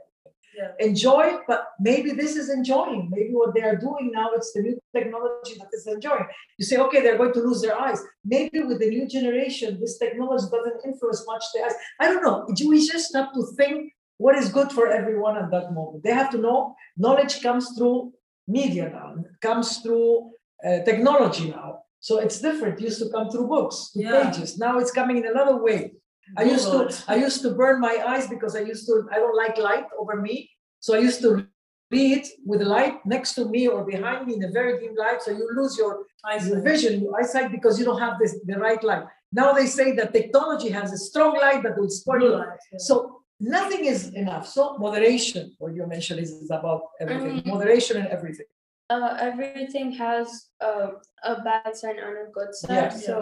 Yeah. 0.58 0.72
Enjoy, 0.80 1.38
but 1.48 1.62
maybe 1.80 2.12
this 2.12 2.36
is 2.36 2.50
enjoying. 2.50 3.10
Maybe 3.12 3.32
what 3.34 3.54
they 3.56 3.62
are 3.62 3.76
doing 3.76 4.12
now, 4.14 4.30
it's 4.36 4.54
the 4.54 4.62
new 4.62 4.80
technology 4.96 5.56
that 5.60 5.70
is 5.74 5.88
enjoying. 5.88 6.26
You 6.58 6.66
say, 6.66 6.78
okay, 6.78 7.02
they're 7.02 7.18
going 7.18 7.34
to 7.34 7.40
lose 7.40 7.62
their 7.62 7.78
eyes. 7.80 8.00
Maybe 8.26 8.62
with 8.62 8.80
the 8.80 8.90
new 8.90 9.08
generation, 9.08 9.80
this 9.80 9.98
technology 9.98 10.46
doesn't 10.52 10.82
influence 10.86 11.24
much 11.28 11.44
their 11.54 11.66
eyes. 11.66 11.74
I 12.00 12.08
don't 12.10 12.24
know. 12.24 12.46
We 12.70 12.88
just 12.88 13.16
have 13.16 13.34
to 13.34 13.44
think 13.58 13.94
what 14.18 14.36
is 14.38 14.50
good 14.50 14.72
for 14.72 14.88
everyone 14.88 15.38
at 15.38 15.50
that 15.52 15.74
moment. 15.74 16.04
They 16.04 16.12
have 16.14 16.30
to 16.32 16.38
know 16.38 16.76
knowledge 16.98 17.42
comes 17.42 17.66
through 17.78 18.14
media 18.48 18.90
now, 18.90 19.16
it 19.20 19.42
comes 19.42 19.78
through 19.78 20.32
uh, 20.68 20.80
technology 20.84 21.50
now. 21.50 21.80
So 22.00 22.20
it's 22.20 22.40
different. 22.42 22.80
It 22.80 22.84
used 22.84 23.00
to 23.02 23.10
come 23.10 23.30
through 23.30 23.48
books, 23.48 23.92
through 23.94 24.04
Yeah. 24.04 24.30
pages. 24.30 24.58
Now 24.58 24.78
it's 24.80 24.92
coming 24.92 25.18
in 25.18 25.26
another 25.26 25.58
way. 25.64 25.94
I 26.38 26.44
used 26.44 26.68
to 26.74 26.80
I 27.08 27.16
used 27.16 27.42
to 27.44 27.52
burn 27.52 27.80
my 27.80 27.96
eyes 28.08 28.28
because 28.28 28.56
I 28.56 28.62
used 28.62 28.86
to 28.88 29.08
I 29.12 29.18
don't 29.18 29.36
like 29.36 29.58
light 29.58 29.86
over 30.00 30.16
me. 30.22 30.50
So 30.80 30.96
I 30.96 31.00
used 31.00 31.22
to 31.22 31.48
read 31.92 32.26
with 32.46 32.62
light 32.62 32.96
next 33.06 33.34
to 33.36 33.46
me 33.46 33.68
or 33.68 33.86
behind 33.86 34.28
me 34.28 34.36
in 34.36 34.44
a 34.44 34.52
very 34.52 34.80
dim 34.80 34.96
light. 34.96 35.22
So 35.22 35.32
you 35.32 35.48
lose 35.60 35.78
your, 35.78 36.06
your 36.48 36.62
vision, 36.62 37.02
your 37.02 37.14
eyesight 37.20 37.52
because 37.52 37.78
you 37.80 37.86
don't 37.86 38.00
have 38.00 38.18
this 38.20 38.34
the 38.46 38.58
right 38.58 38.84
light. 38.84 39.04
Now 39.32 39.54
they 39.54 39.68
say 39.68 39.94
that 39.98 40.14
technology 40.14 40.70
has 40.70 40.92
a 40.92 40.98
strong 40.98 41.34
light 41.46 41.62
that 41.64 41.78
will 41.78 41.90
spoil 41.90 42.20
Blue 42.20 42.30
you. 42.30 42.36
light, 42.38 42.60
yeah. 42.72 42.78
So 42.80 43.22
nothing 43.40 43.86
is 43.86 44.02
enough. 44.14 44.48
So 44.48 44.78
moderation, 44.78 45.56
what 45.60 45.74
you 45.76 45.86
mentioned, 45.88 46.20
is, 46.20 46.32
is 46.32 46.52
about 46.52 46.82
everything. 47.00 47.38
Um, 47.40 47.52
moderation 47.56 47.98
and 47.98 48.08
everything. 48.08 48.48
uh, 48.90 49.18
everything 49.20 49.92
has 49.94 50.48
uh, 50.62 50.90
a 51.24 51.42
bad 51.42 51.76
side 51.76 51.98
and 51.98 52.18
a 52.28 52.32
good 52.32 52.54
side. 52.54 52.94
So 52.94 53.20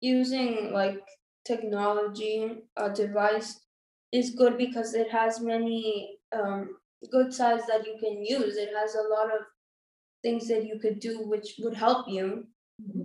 using 0.00 0.72
like 0.72 1.02
technology, 1.48 2.38
a 2.76 2.90
device 2.90 3.50
is 4.12 4.30
good 4.40 4.56
because 4.58 4.94
it 4.94 5.10
has 5.10 5.40
many 5.40 6.18
um, 6.38 6.76
good 7.10 7.32
sides 7.32 7.64
that 7.68 7.86
you 7.86 7.96
can 8.04 8.24
use. 8.24 8.56
It 8.56 8.70
has 8.80 8.94
a 8.94 9.08
lot 9.14 9.28
of 9.36 9.42
things 10.22 10.48
that 10.48 10.66
you 10.66 10.78
could 10.78 11.00
do 11.00 11.14
which 11.32 11.54
would 11.60 11.74
help 11.74 12.08
you. 12.08 12.46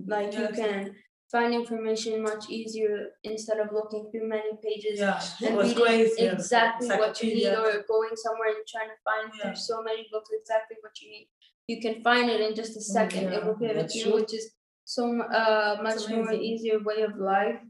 Like 0.07 0.33
you 0.33 0.49
can 0.49 0.95
find 1.33 1.53
information 1.53 2.21
much 2.21 2.43
easier 2.57 3.07
instead 3.23 3.59
of 3.59 3.69
looking 3.73 4.03
through 4.11 4.27
many 4.29 4.51
pages 4.63 4.99
Yeah. 4.99 5.19
and 5.45 5.57
reading 5.57 6.07
yeah, 6.17 6.31
exactly 6.33 6.89
what 7.01 7.21
you 7.23 7.33
need 7.35 7.47
or 7.47 7.71
going 7.93 8.15
somewhere 8.25 8.51
and 8.57 8.67
trying 8.73 8.91
to 8.95 8.99
find 9.07 9.33
through 9.33 9.55
so 9.55 9.81
many 9.81 10.07
books 10.11 10.29
exactly 10.39 10.77
what 10.81 10.93
you 11.01 11.09
need. 11.09 11.27
You 11.67 11.81
can 11.81 12.03
find 12.03 12.29
it 12.29 12.41
in 12.41 12.53
just 12.61 12.77
a 12.77 12.81
second. 12.81 13.33
It 13.33 13.43
will 13.45 13.55
give 13.55 13.77
it 13.83 13.89
to 13.89 13.97
you 13.99 14.13
which 14.13 14.33
is 14.39 14.51
so 14.85 15.03
uh 15.21 15.77
much 15.81 16.07
more 16.09 16.31
easier 16.33 16.77
way 16.89 17.01
of 17.09 17.15
life 17.17 17.61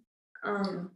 um 0.44 0.92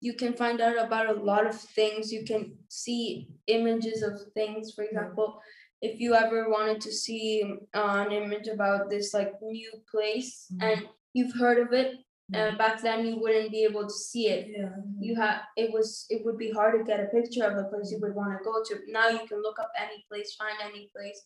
you 0.00 0.14
can 0.14 0.32
find 0.34 0.60
out 0.60 0.76
about 0.84 1.08
a 1.08 1.20
lot 1.30 1.46
of 1.46 1.54
things. 1.54 2.10
You 2.10 2.24
can 2.24 2.56
see 2.68 3.28
images 3.46 4.02
of 4.02 4.14
things. 4.34 4.72
For 4.74 4.84
example 4.84 5.40
if 5.80 5.98
you 6.00 6.14
ever 6.14 6.48
wanted 6.48 6.80
to 6.80 6.92
see 6.92 7.42
uh, 7.74 8.04
an 8.06 8.12
image 8.12 8.46
about 8.46 8.88
this 8.88 9.12
like 9.12 9.32
new 9.42 9.70
place 9.90 10.46
Mhm. 10.52 10.62
and 10.66 10.88
you've 11.12 11.34
heard 11.34 11.58
of 11.58 11.72
it 11.72 11.96
and 12.34 12.56
back 12.56 12.80
then 12.80 13.04
you 13.04 13.16
wouldn't 13.20 13.50
be 13.50 13.62
able 13.64 13.82
to 13.86 13.92
see 14.10 14.28
it. 14.28 14.46
Yeah. 14.56 14.74
you 15.06 15.14
have 15.16 15.40
it 15.56 15.72
was 15.72 16.06
it 16.08 16.24
would 16.24 16.38
be 16.38 16.50
hard 16.58 16.78
to 16.78 16.84
get 16.90 17.00
a 17.00 17.08
picture 17.16 17.44
of 17.44 17.56
the 17.56 17.64
place 17.70 17.90
you 17.92 17.98
would 18.02 18.14
want 18.14 18.30
to 18.38 18.44
go 18.50 18.54
to. 18.68 18.74
Now 18.98 19.08
you 19.08 19.22
can 19.30 19.42
look 19.42 19.58
up 19.64 19.70
any 19.84 19.98
place 20.08 20.34
find 20.42 20.56
any 20.68 20.88
place. 20.94 21.18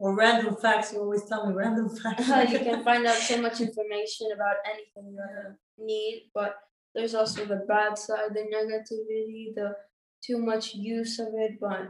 Or 0.00 0.16
random 0.16 0.56
facts, 0.56 0.92
you 0.92 0.98
always 0.98 1.24
tell 1.30 1.46
me 1.46 1.54
random 1.54 1.88
facts. 2.02 2.26
you 2.52 2.58
can 2.68 2.82
find 2.88 3.06
out 3.06 3.20
so 3.30 3.40
much 3.40 3.60
information 3.68 4.26
about 4.34 4.56
anything 4.72 5.04
you 5.12 5.20
ever 5.30 5.58
need 5.78 6.30
but 6.34 6.56
there's 6.94 7.14
also 7.14 7.44
the 7.44 7.64
bad 7.68 7.98
side 7.98 8.34
the 8.34 8.44
negativity 8.58 9.54
the 9.54 9.74
too 10.24 10.38
much 10.38 10.74
use 10.74 11.18
of 11.18 11.28
it 11.34 11.58
but 11.60 11.88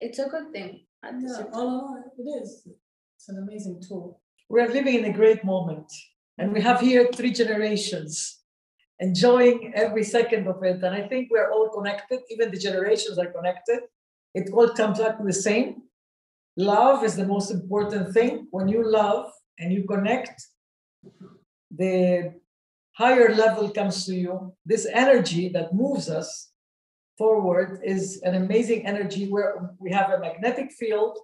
it's 0.00 0.18
a 0.18 0.28
good 0.28 0.52
thing 0.52 0.80
Yeah, 1.22 1.44
all 1.52 2.02
it 2.18 2.22
is. 2.42 2.66
It's 3.16 3.28
an 3.28 3.38
amazing 3.38 3.82
tool. 3.86 4.20
We 4.48 4.60
are 4.60 4.68
living 4.68 4.94
in 4.94 5.04
a 5.04 5.12
great 5.12 5.44
moment, 5.44 5.90
and 6.38 6.52
we 6.52 6.60
have 6.60 6.80
here 6.80 7.08
three 7.14 7.32
generations 7.32 8.40
enjoying 9.00 9.72
every 9.74 10.04
second 10.04 10.46
of 10.46 10.62
it. 10.62 10.82
And 10.82 10.94
I 10.94 11.06
think 11.08 11.28
we're 11.30 11.50
all 11.50 11.68
connected, 11.68 12.20
even 12.30 12.50
the 12.50 12.58
generations 12.58 13.18
are 13.18 13.26
connected. 13.26 13.80
It 14.34 14.50
all 14.52 14.68
comes 14.68 14.98
back 14.98 15.18
to 15.18 15.24
the 15.24 15.32
same. 15.32 15.82
Love 16.56 17.04
is 17.04 17.16
the 17.16 17.26
most 17.26 17.50
important 17.50 18.14
thing. 18.14 18.46
When 18.50 18.68
you 18.68 18.88
love 18.90 19.26
and 19.58 19.72
you 19.72 19.84
connect, 19.84 20.36
the 21.70 22.34
higher 22.94 23.34
level 23.34 23.70
comes 23.70 24.06
to 24.06 24.14
you. 24.14 24.54
This 24.64 24.86
energy 24.86 25.48
that 25.50 25.74
moves 25.74 26.08
us 26.08 26.50
forward 27.18 27.80
is 27.84 28.20
an 28.22 28.34
amazing 28.34 28.86
energy 28.86 29.28
where 29.28 29.70
we 29.78 29.90
have 29.92 30.10
a 30.10 30.18
magnetic 30.18 30.72
field 30.72 31.18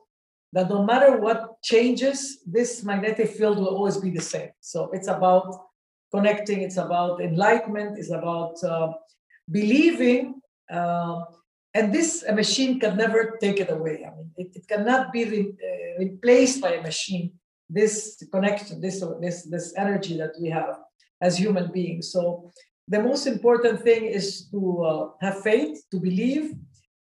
that 0.53 0.69
no 0.69 0.85
matter 0.85 1.17
what 1.17 1.63
changes, 1.63 2.41
this 2.47 2.83
magnetic 2.85 3.31
field 3.31 3.59
will 3.59 3.69
always 3.69 3.99
be 3.99 4.11
the 4.11 4.21
same. 4.21 4.51
So 4.61 4.91
it's 4.93 5.09
about 5.09 5.55
connecting, 6.13 6.63
it's 6.63 6.77
about 6.77 7.21
enlightenment, 7.21 7.99
it's 7.99 8.11
about 8.11 8.63
uh, 8.65 8.93
believing. 9.51 10.41
Uh, 10.71 11.23
and 11.75 11.95
this 11.95 12.25
a 12.25 12.33
machine 12.33 12.81
can 12.81 12.97
never 12.97 13.39
take 13.41 13.61
it 13.61 13.71
away. 13.71 14.05
I 14.05 14.11
mean, 14.17 14.31
it, 14.37 14.49
it 14.55 14.67
cannot 14.67 15.13
be 15.13 15.25
re, 15.25 15.41
uh, 15.41 16.01
replaced 16.01 16.61
by 16.61 16.75
a 16.75 16.83
machine. 16.83 17.33
This 17.69 18.21
connection, 18.33 18.81
this 18.81 19.05
this 19.21 19.45
this 19.45 19.73
energy 19.77 20.17
that 20.19 20.33
we 20.41 20.49
have 20.51 20.81
as 21.21 21.39
human 21.39 21.71
beings. 21.73 22.13
So 22.13 22.51
the 22.89 23.03
most 23.03 23.27
important 23.27 23.83
thing 23.83 24.05
is 24.05 24.49
to 24.51 24.83
uh, 24.83 25.11
have 25.21 25.43
faith, 25.43 25.83
to 25.91 26.01
believe. 26.01 26.55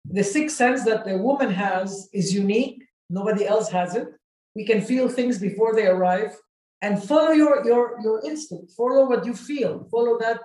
The 0.05 0.23
sixth 0.23 0.57
sense 0.57 0.83
that 0.85 1.05
the 1.05 1.17
woman 1.17 1.51
has 1.51 2.09
is 2.13 2.33
unique. 2.33 2.83
Nobody 3.09 3.45
else 3.45 3.69
has 3.69 3.95
it. 3.95 4.07
We 4.55 4.65
can 4.65 4.81
feel 4.81 5.07
things 5.07 5.39
before 5.39 5.73
they 5.75 5.87
arrive, 5.87 6.35
and 6.81 7.01
follow 7.01 7.31
your 7.31 7.65
your 7.65 7.99
your 8.03 8.25
instinct. 8.25 8.73
Follow 8.75 9.07
what 9.07 9.25
you 9.25 9.33
feel. 9.33 9.87
Follow 9.91 10.17
that 10.19 10.41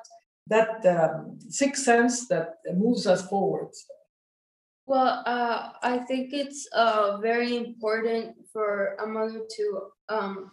that 0.47 0.87
um, 0.87 1.39
sixth 1.49 1.83
sense 1.83 2.29
that 2.29 2.55
moves 2.75 3.07
us 3.07 3.27
forward. 3.27 3.73
Well, 4.87 5.23
uh, 5.27 5.71
I 5.83 5.99
think 6.07 6.33
it's 6.33 6.69
uh, 6.73 7.19
very 7.21 7.57
important 7.57 8.37
for 8.53 8.95
a 9.03 9.07
mother 9.07 9.43
to 9.57 9.81
um, 10.09 10.53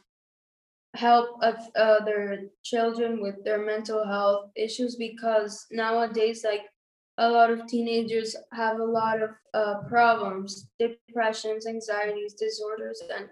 help 0.96 1.42
their 1.42 2.40
children 2.64 3.22
with 3.22 3.44
their 3.44 3.66
mental 3.66 4.06
health 4.06 4.52
issues 4.56 4.96
because 4.96 5.66
nowadays, 5.72 6.44
like 6.44 6.66
a 7.18 7.30
lot 7.30 7.52
of 7.52 7.68
teenagers 7.68 8.36
have 8.54 8.80
a 8.80 8.84
lot 8.84 9.22
of 9.22 9.32
uh, 9.54 9.76
problems, 9.88 10.70
depressions, 10.80 11.68
anxieties, 11.68 12.34
disorders, 12.34 13.02
and 13.16 13.30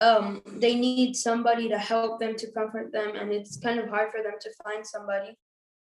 um, 0.00 0.42
they 0.46 0.74
need 0.74 1.14
somebody 1.14 1.68
to 1.68 1.78
help 1.78 2.20
them 2.20 2.34
to 2.36 2.50
comfort 2.52 2.92
them, 2.92 3.16
and 3.16 3.32
it's 3.32 3.58
kind 3.58 3.78
of 3.78 3.88
hard 3.88 4.10
for 4.10 4.22
them 4.22 4.34
to 4.40 4.50
find 4.64 4.86
somebody 4.86 5.36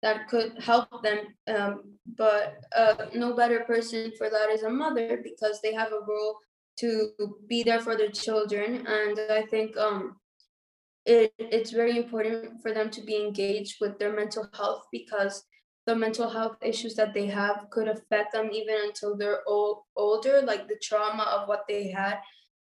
that 0.03 0.29
could 0.29 0.53
help 0.63 1.03
them. 1.03 1.19
Um, 1.47 1.99
but 2.17 2.65
uh, 2.75 3.07
no 3.15 3.35
better 3.35 3.61
person 3.61 4.13
for 4.17 4.31
that 4.31 4.51
is 4.51 4.63
a 4.63 4.71
mother 4.71 5.21
because 5.23 5.61
they 5.63 5.75
have 5.75 5.93
a 5.93 6.05
role 6.07 6.39
to 6.79 7.11
be 7.49 7.63
there 7.63 7.81
for 7.81 7.97
their 7.97 8.11
children, 8.11 8.87
and 8.87 9.21
I 9.31 9.43
think 9.43 9.77
um, 9.77 10.17
it, 11.07 11.33
it's 11.39 11.71
very 11.71 11.97
important 11.97 12.61
for 12.61 12.73
them 12.73 12.91
to 12.91 13.01
be 13.01 13.17
engaged 13.17 13.77
with 13.81 13.99
their 13.99 14.15
mental 14.15 14.49
health 14.55 14.87
because 14.91 15.45
the 15.87 15.95
mental 15.95 16.29
health 16.29 16.57
issues 16.63 16.97
that 16.97 17.15
they 17.15 17.27
have 17.27 17.67
could 17.71 17.87
affect 17.87 18.33
them 18.33 18.51
even 18.53 18.75
until 18.85 19.17
they're 19.17 19.43
old, 19.47 19.83
older, 19.95 20.43
like 20.43 20.67
the 20.67 20.79
trauma 20.83 21.23
of 21.23 21.49
what 21.49 21.65
they 21.69 21.89
had. 21.89 22.19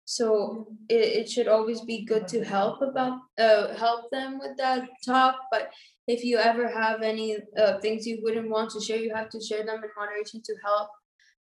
So 0.06 0.68
it, 0.88 0.94
it 0.94 1.30
should 1.30 1.46
always 1.46 1.82
be 1.82 2.06
good 2.06 2.26
to 2.28 2.42
help 2.42 2.80
about 2.80 3.18
uh, 3.38 3.74
help 3.74 4.10
them 4.10 4.38
with 4.38 4.56
that 4.56 4.88
talk. 5.04 5.36
But 5.52 5.70
if 6.08 6.24
you 6.24 6.38
ever 6.38 6.66
have 6.66 7.02
any 7.02 7.36
uh, 7.58 7.78
things 7.78 8.06
you 8.06 8.20
wouldn't 8.22 8.50
want 8.50 8.70
to 8.70 8.80
share, 8.80 8.96
you 8.96 9.14
have 9.14 9.28
to 9.28 9.40
share 9.40 9.64
them 9.64 9.84
in 9.84 9.90
moderation 9.96 10.40
to 10.42 10.54
help 10.64 10.88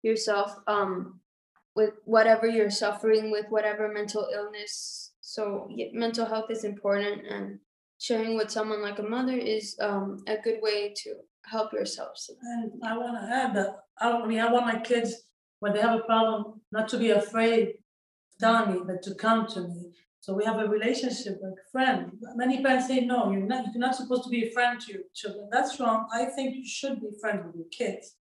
yourself 0.03 0.55
um, 0.67 1.21
with 1.75 1.95
whatever 2.05 2.47
you're 2.47 2.71
suffering 2.71 3.31
with, 3.31 3.47
whatever 3.49 3.91
mental 3.93 4.29
illness 4.33 5.02
so 5.23 5.69
yeah, 5.71 5.87
mental 5.93 6.27
health 6.27 6.51
is 6.51 6.65
important, 6.65 7.23
and 7.27 7.59
sharing 7.99 8.37
with 8.37 8.51
someone 8.51 8.83
like 8.83 8.99
a 8.99 9.05
mother 9.05 9.39
is 9.39 9.77
um, 9.81 10.19
a 10.27 10.37
good 10.37 10.59
way 10.61 10.93
to 11.05 11.15
help 11.45 11.73
yourself. 11.73 12.17
And 12.43 12.73
I 12.85 12.99
want 12.99 13.17
to 13.19 13.35
add 13.35 13.55
that 13.55 13.77
I 13.99 14.27
mean 14.27 14.41
I 14.41 14.53
want 14.53 14.67
my 14.67 14.81
kids 14.81 15.15
when 15.61 15.73
they 15.73 15.81
have 15.81 15.99
a 16.01 16.03
problem 16.03 16.61
not 16.73 16.89
to 16.89 16.99
be 16.99 17.11
afraid 17.11 17.75
telling 18.41 18.75
me, 18.75 18.81
but 18.85 19.03
to 19.05 19.15
come 19.15 19.47
to 19.47 19.61
me. 19.61 19.93
So 20.19 20.35
we 20.35 20.45
have 20.45 20.59
a 20.59 20.69
relationship 20.69 21.39
like 21.43 21.59
a 21.67 21.71
friend. 21.71 22.13
Many 22.35 22.63
parents 22.63 22.89
say 22.89 23.01
no, 23.01 23.31
you're 23.31 23.47
not 23.47 23.67
you're 23.73 23.87
not 23.87 23.95
supposed 23.95 24.25
to 24.25 24.31
be 24.31 24.49
a 24.49 24.51
friend 24.51 24.81
to 24.81 24.93
your 24.93 25.03
children. 25.15 25.49
That's 25.53 25.79
wrong. 25.79 26.09
I 26.13 26.25
think 26.27 26.57
you 26.57 26.67
should 26.67 27.01
be 27.01 27.11
friends 27.21 27.47
with 27.47 27.55
your 27.55 27.71
kids 27.71 28.17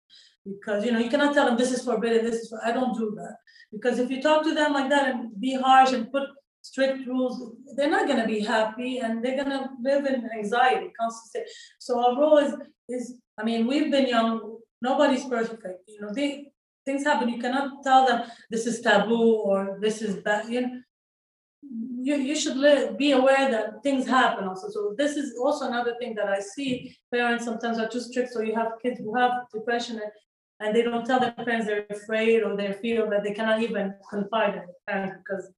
because 0.46 0.84
you 0.84 0.92
know 0.92 1.00
you 1.00 1.10
cannot 1.10 1.36
tell 1.36 1.46
them 1.46 1.58
this 1.58 1.72
is 1.72 1.84
forbidden. 1.84 2.26
This 2.26 2.42
is 2.42 2.50
for, 2.50 2.60
I 2.66 2.72
don't 2.72 2.98
do 2.98 3.14
that 3.18 3.38
because 3.72 4.00
if 4.00 4.10
you 4.10 4.22
talk 4.22 4.44
to 4.44 4.54
them 4.54 4.74
like 4.74 4.90
that 4.90 5.10
and 5.10 5.40
be 5.40 5.56
harsh 5.56 5.94
and 5.94 6.12
put 6.12 6.24
strict 6.78 7.08
rules, 7.08 7.56
they're 7.76 7.90
not 7.90 8.06
going 8.08 8.22
to 8.22 8.28
be 8.28 8.40
happy 8.40 9.00
and 9.00 9.24
they're 9.24 9.36
going 9.44 9.50
to 9.50 9.68
live 9.82 10.06
in 10.06 10.30
anxiety 10.38 10.92
constantly. 11.00 11.50
So 11.80 12.00
our 12.00 12.16
role 12.22 12.38
is, 12.38 12.54
is 12.88 13.16
I 13.40 13.44
mean, 13.44 13.66
we've 13.66 13.92
been 13.92 14.08
young, 14.08 14.58
nobody's 14.82 15.26
perfect. 15.26 15.64
You 15.88 16.02
know, 16.02 16.14
they, 16.14 16.52
things 16.86 17.04
happen. 17.04 17.30
You 17.30 17.42
cannot 17.42 17.84
tell 17.84 18.06
them 18.06 18.30
this 18.52 18.68
is 18.68 18.82
taboo 18.82 19.32
or 19.48 19.80
this 19.82 20.04
is 20.04 20.18
bad. 20.18 20.50
You 20.50 20.62
know, 20.62 20.82
you, 22.08 22.16
you 22.16 22.36
should 22.36 22.58
live, 22.58 22.96
be 22.96 23.12
aware 23.12 23.50
that 23.50 23.82
things 23.82 24.06
happen 24.06 24.48
also. 24.48 24.70
So 24.70 24.94
this 24.96 25.18
is 25.18 25.36
also 25.40 25.66
another 25.66 25.96
thing 26.00 26.14
that 26.14 26.30
I 26.30 26.40
see. 26.40 26.96
Parents 27.12 27.44
sometimes 27.44 27.80
are 27.80 27.90
too 27.90 28.02
strict. 28.02 28.34
So 28.34 28.42
you 28.42 28.54
have 28.54 28.74
kids 28.84 29.00
who 29.00 29.16
have 29.16 29.32
depression 29.52 29.96
and, 29.96 30.12
and 30.60 30.76
they 30.76 30.84
don't 30.84 31.06
tell 31.08 31.20
their 31.20 31.32
parents 31.32 31.66
they're 31.66 31.88
afraid 31.90 32.44
or 32.44 32.56
they 32.56 32.72
feel 32.74 33.10
that 33.10 33.24
they 33.24 33.34
cannot 33.34 33.64
even 33.64 33.96
confide 34.12 34.54
in 34.54 34.66
their 34.68 34.82
parents 34.88 35.16
because 35.24 35.52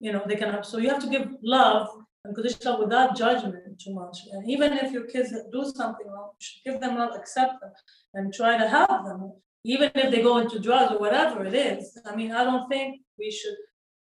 you 0.00 0.12
know 0.12 0.22
they 0.26 0.36
can 0.36 0.50
have 0.50 0.64
so 0.64 0.78
you 0.78 0.88
have 0.88 1.02
to 1.02 1.08
give 1.08 1.28
love 1.42 1.88
and 2.24 2.36
unconditional 2.36 2.80
without 2.80 3.16
judgment 3.16 3.56
too 3.78 3.94
much. 3.94 4.18
And 4.32 4.50
even 4.50 4.72
if 4.72 4.92
your 4.92 5.04
kids 5.04 5.32
do 5.52 5.64
something 5.74 6.06
wrong 6.06 6.30
you 6.38 6.44
should 6.46 6.64
give 6.64 6.80
them 6.80 6.96
love 6.96 7.14
accept 7.14 7.60
them 7.60 7.72
and 8.14 8.32
try 8.32 8.58
to 8.58 8.68
help 8.68 9.04
them 9.04 9.32
even 9.64 9.90
if 9.94 10.10
they 10.12 10.22
go 10.22 10.38
into 10.38 10.60
drugs 10.60 10.92
or 10.92 10.98
whatever 10.98 11.44
it 11.44 11.54
is. 11.54 11.98
I 12.04 12.14
mean 12.14 12.32
i 12.32 12.44
don't 12.44 12.68
think 12.68 13.00
we 13.18 13.30
should 13.30 13.56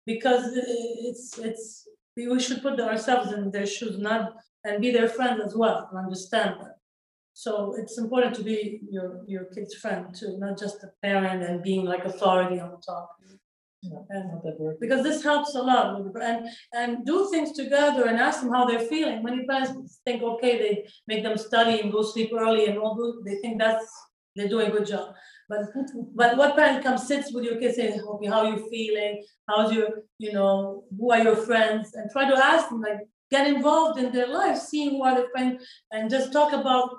because 0.06 0.44
it's 0.56 1.38
it's 1.40 1.88
we 2.16 2.40
should 2.40 2.62
put 2.62 2.80
ourselves 2.80 3.32
in 3.32 3.52
their 3.52 3.66
shoes 3.66 3.98
not 3.98 4.34
and 4.64 4.82
be 4.82 4.92
their 4.92 5.10
friend 5.10 5.42
as 5.42 5.56
well 5.56 5.90
and 5.90 6.00
understand 6.06 6.60
them 6.60 6.74
so 7.34 7.76
it's 7.78 7.98
important 7.98 8.36
to 8.36 8.44
be 8.44 8.80
your 8.90 9.24
your 9.28 9.46
kid's 9.46 9.76
friend 9.76 10.14
too 10.14 10.38
not 10.38 10.58
just 10.58 10.84
a 10.84 10.92
parent 11.02 11.44
and 11.44 11.64
being 11.64 11.86
like 11.86 12.06
authority 12.06 12.60
on 12.60 12.80
top 12.82 13.10
and 14.10 14.42
because 14.80 15.04
this 15.04 15.24
helps 15.24 15.56
a 15.56 15.62
lot 15.62 16.02
and 16.22 16.48
and 16.74 17.06
do 17.06 17.30
things 17.30 17.52
together 17.52 18.08
and 18.08 18.18
ask 18.20 18.42
them 18.42 18.52
how 18.52 18.66
they're 18.66 18.88
feeling. 18.94 19.24
Many 19.24 19.46
parents 19.46 20.00
think 20.06 20.24
okay, 20.24 20.58
they 20.58 20.88
make 21.08 21.24
them 21.24 21.38
study 21.38 21.80
and 21.82 21.92
go 21.92 22.02
sleep 22.02 22.32
early 22.38 22.68
and 22.68 22.78
all 22.78 22.96
good. 22.96 23.26
They 23.26 23.40
think 23.42 23.60
that's 23.60 23.92
they're 24.36 24.50
doing 24.50 24.68
a 24.68 24.72
good 24.72 24.88
job. 24.88 25.14
But 25.50 25.62
but 26.16 26.38
what 26.38 26.56
parent 26.56 26.84
comes 26.84 27.08
sits 27.08 27.34
with 27.34 27.44
your 27.44 27.58
kids 27.58 27.76
saying, 27.76 28.02
okay, 28.02 28.28
how 28.28 28.46
are 28.46 28.56
you 28.56 28.68
feeling? 28.70 29.24
How's 29.48 29.74
your, 29.74 29.90
you 30.18 30.34
know, 30.34 30.86
who 30.98 31.12
are 31.12 31.24
your 31.24 31.36
friends? 31.36 31.94
And 31.94 32.10
try 32.12 32.30
to 32.30 32.46
ask 32.46 32.70
them, 32.70 32.82
like 32.82 33.02
get 33.30 33.48
involved 33.48 34.00
in 34.00 34.12
their 34.12 34.28
life, 34.28 34.58
seeing 34.58 34.92
who 34.92 35.04
are 35.04 35.16
their 35.16 35.30
friends, 35.30 35.66
and 35.92 36.10
just 36.10 36.32
talk 36.32 36.54
about 36.54 36.90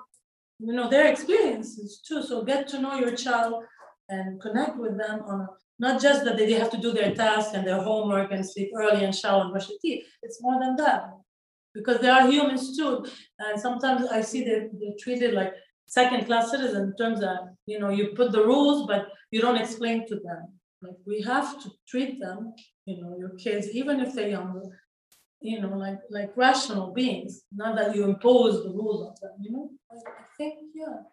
you 0.59 0.73
know 0.73 0.89
their 0.89 1.07
experiences 1.07 2.01
too. 2.07 2.23
So 2.23 2.43
get 2.43 2.67
to 2.69 2.79
know 2.79 2.95
your 2.95 3.15
child 3.15 3.63
and 4.09 4.39
connect 4.41 4.77
with 4.77 4.97
them 4.97 5.21
on 5.27 5.41
a 5.41 5.47
not 5.79 6.01
just 6.01 6.23
that 6.25 6.37
they 6.37 6.51
have 6.53 6.69
to 6.71 6.77
do 6.77 6.91
their 6.91 7.13
tasks 7.13 7.53
and 7.53 7.67
their 7.67 7.81
homework 7.81 8.31
and 8.31 8.45
sleep 8.45 8.71
early 8.77 9.03
and 9.03 9.13
shower 9.13 9.41
and 9.41 9.51
brush 9.51 9.67
their 9.67 9.77
teeth. 9.81 10.05
It's 10.21 10.41
more 10.41 10.59
than 10.59 10.75
that. 10.77 11.09
Because 11.73 11.99
they 11.99 12.07
are 12.07 12.29
humans 12.31 12.77
too. 12.77 13.05
And 13.39 13.59
sometimes 13.59 14.07
I 14.07 14.21
see 14.21 14.45
that 14.45 14.69
they're 14.79 14.95
treated 14.97 15.33
like 15.33 15.53
second 15.85 16.25
class 16.25 16.51
citizens 16.51 16.91
in 16.91 16.95
terms 16.97 17.21
of, 17.21 17.37
you 17.65 17.79
know, 17.79 17.89
you 17.89 18.13
put 18.15 18.31
the 18.31 18.45
rules, 18.45 18.87
but 18.87 19.07
you 19.31 19.41
don't 19.41 19.57
explain 19.57 20.07
to 20.07 20.15
them. 20.15 20.53
Like 20.81 20.95
we 21.05 21.21
have 21.21 21.61
to 21.63 21.71
treat 21.87 22.19
them, 22.21 22.53
you 22.85 23.01
know, 23.01 23.17
your 23.17 23.31
kids, 23.31 23.69
even 23.71 23.99
if 23.99 24.13
they're 24.13 24.29
younger, 24.29 24.61
you 25.41 25.59
know, 25.61 25.75
like 25.77 25.99
like 26.09 26.31
rational 26.35 26.93
beings, 26.93 27.43
not 27.53 27.75
that 27.75 27.95
you 27.95 28.05
impose 28.05 28.63
the 28.63 28.69
rules 28.69 29.07
on 29.07 29.15
them, 29.21 29.31
you 29.41 29.51
know. 29.51 29.69
I, 29.91 29.95
I 29.95 30.25
think, 30.37 30.59
yeah, 30.73 31.03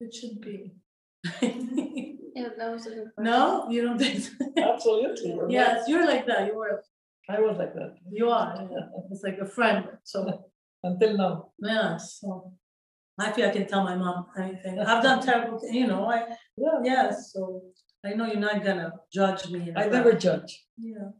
it 0.00 0.14
should 0.14 0.40
be. 0.40 0.72
Yeah, 2.34 2.48
that 2.58 2.70
was 2.72 2.86
a 2.86 2.90
good 2.90 3.08
question. 3.14 3.24
No, 3.32 3.68
you 3.70 3.82
don't 3.82 3.98
think 3.98 4.20
so? 4.20 4.30
Absolutely. 4.72 5.30
you're 5.30 5.42
right. 5.44 5.50
Yes, 5.52 5.88
you're 5.88 6.06
like 6.06 6.26
that. 6.26 6.46
You 6.46 6.56
were, 6.56 6.82
I 7.28 7.40
was 7.40 7.56
like 7.58 7.74
that 7.74 7.94
you 8.10 8.30
are. 8.30 8.68
It's 9.10 9.22
like 9.22 9.38
a 9.38 9.46
friend. 9.46 9.86
So, 10.02 10.44
until 10.82 11.16
now. 11.16 11.50
yeah, 11.58 11.96
so 11.98 12.52
I 13.18 13.30
feel 13.32 13.48
I 13.48 13.52
can 13.52 13.66
tell 13.66 13.84
my 13.84 13.96
mom 13.96 14.26
anything. 14.38 14.78
I've 14.80 15.02
done 15.08 15.22
terrible, 15.22 15.58
thi- 15.58 15.76
you 15.78 15.86
know, 15.86 16.06
I, 16.06 16.26
Yeah, 16.56 16.78
yes, 16.82 17.32
so 17.32 17.62
I 18.04 18.14
know 18.14 18.26
you're 18.26 18.36
not 18.40 18.64
gonna 18.64 18.92
judge 19.12 19.48
me. 19.50 19.68
and 19.68 19.78
I 19.78 19.82
stuff. 19.82 19.92
never 19.92 20.12
judge. 20.14 20.64
Yeah. 20.78 21.10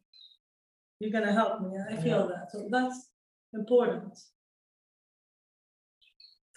You're 0.98 1.12
gonna 1.12 1.32
help 1.32 1.60
me. 1.62 1.76
I 1.90 1.96
feel 1.96 2.26
that. 2.28 2.50
So 2.52 2.66
that's 2.70 3.10
important. 3.52 4.18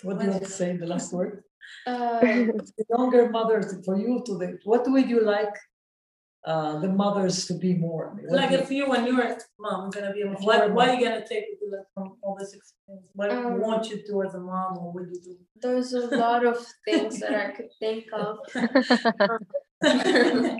What 0.03 0.19
do 0.19 0.25
you 0.25 0.31
want 0.31 0.43
to 0.43 0.49
say, 0.49 0.77
the 0.77 0.85
last 0.85 1.11
word? 1.13 1.43
Uh, 1.85 2.19
The 2.77 2.85
younger 2.89 3.29
mothers, 3.29 3.67
for 3.85 3.97
you 3.97 4.23
to 4.25 4.37
the, 4.37 4.57
what 4.63 4.83
would 4.89 5.09
you 5.09 5.21
like 5.21 5.55
uh, 6.45 6.79
the 6.79 6.89
mothers 6.89 7.45
to 7.47 7.53
be 7.55 7.73
more? 7.73 8.05
What 8.27 8.37
Like 8.41 8.51
if 8.51 8.69
you, 8.71 8.87
when 8.89 9.05
you're 9.07 9.37
mom, 9.59 9.89
gonna 9.89 10.13
be, 10.13 10.21
a 10.21 10.31
If 10.31 10.41
what, 10.41 10.59
you're 10.65 10.73
what 10.73 10.89
are 10.89 10.95
you 10.95 11.05
gonna 11.07 11.27
take 11.27 11.45
with 11.51 11.59
you 11.61 11.79
from 11.93 12.17
all 12.21 12.35
this 12.39 12.53
experience? 12.53 13.07
What 13.13 13.29
do 13.29 13.35
you 13.37 13.47
Um, 13.47 13.59
want 13.61 13.89
you 13.89 13.97
to 13.97 14.05
do 14.07 14.21
as 14.23 14.33
a 14.35 14.39
mom 14.39 14.77
or 14.77 14.91
would 14.93 15.09
you 15.11 15.19
do? 15.21 15.37
there's 15.63 15.93
a 15.93 16.07
lot 16.25 16.45
of 16.45 16.57
things 16.87 17.19
that 17.21 17.33
I 17.45 17.51
could 17.51 17.71
think 17.79 18.05
of. 18.13 18.39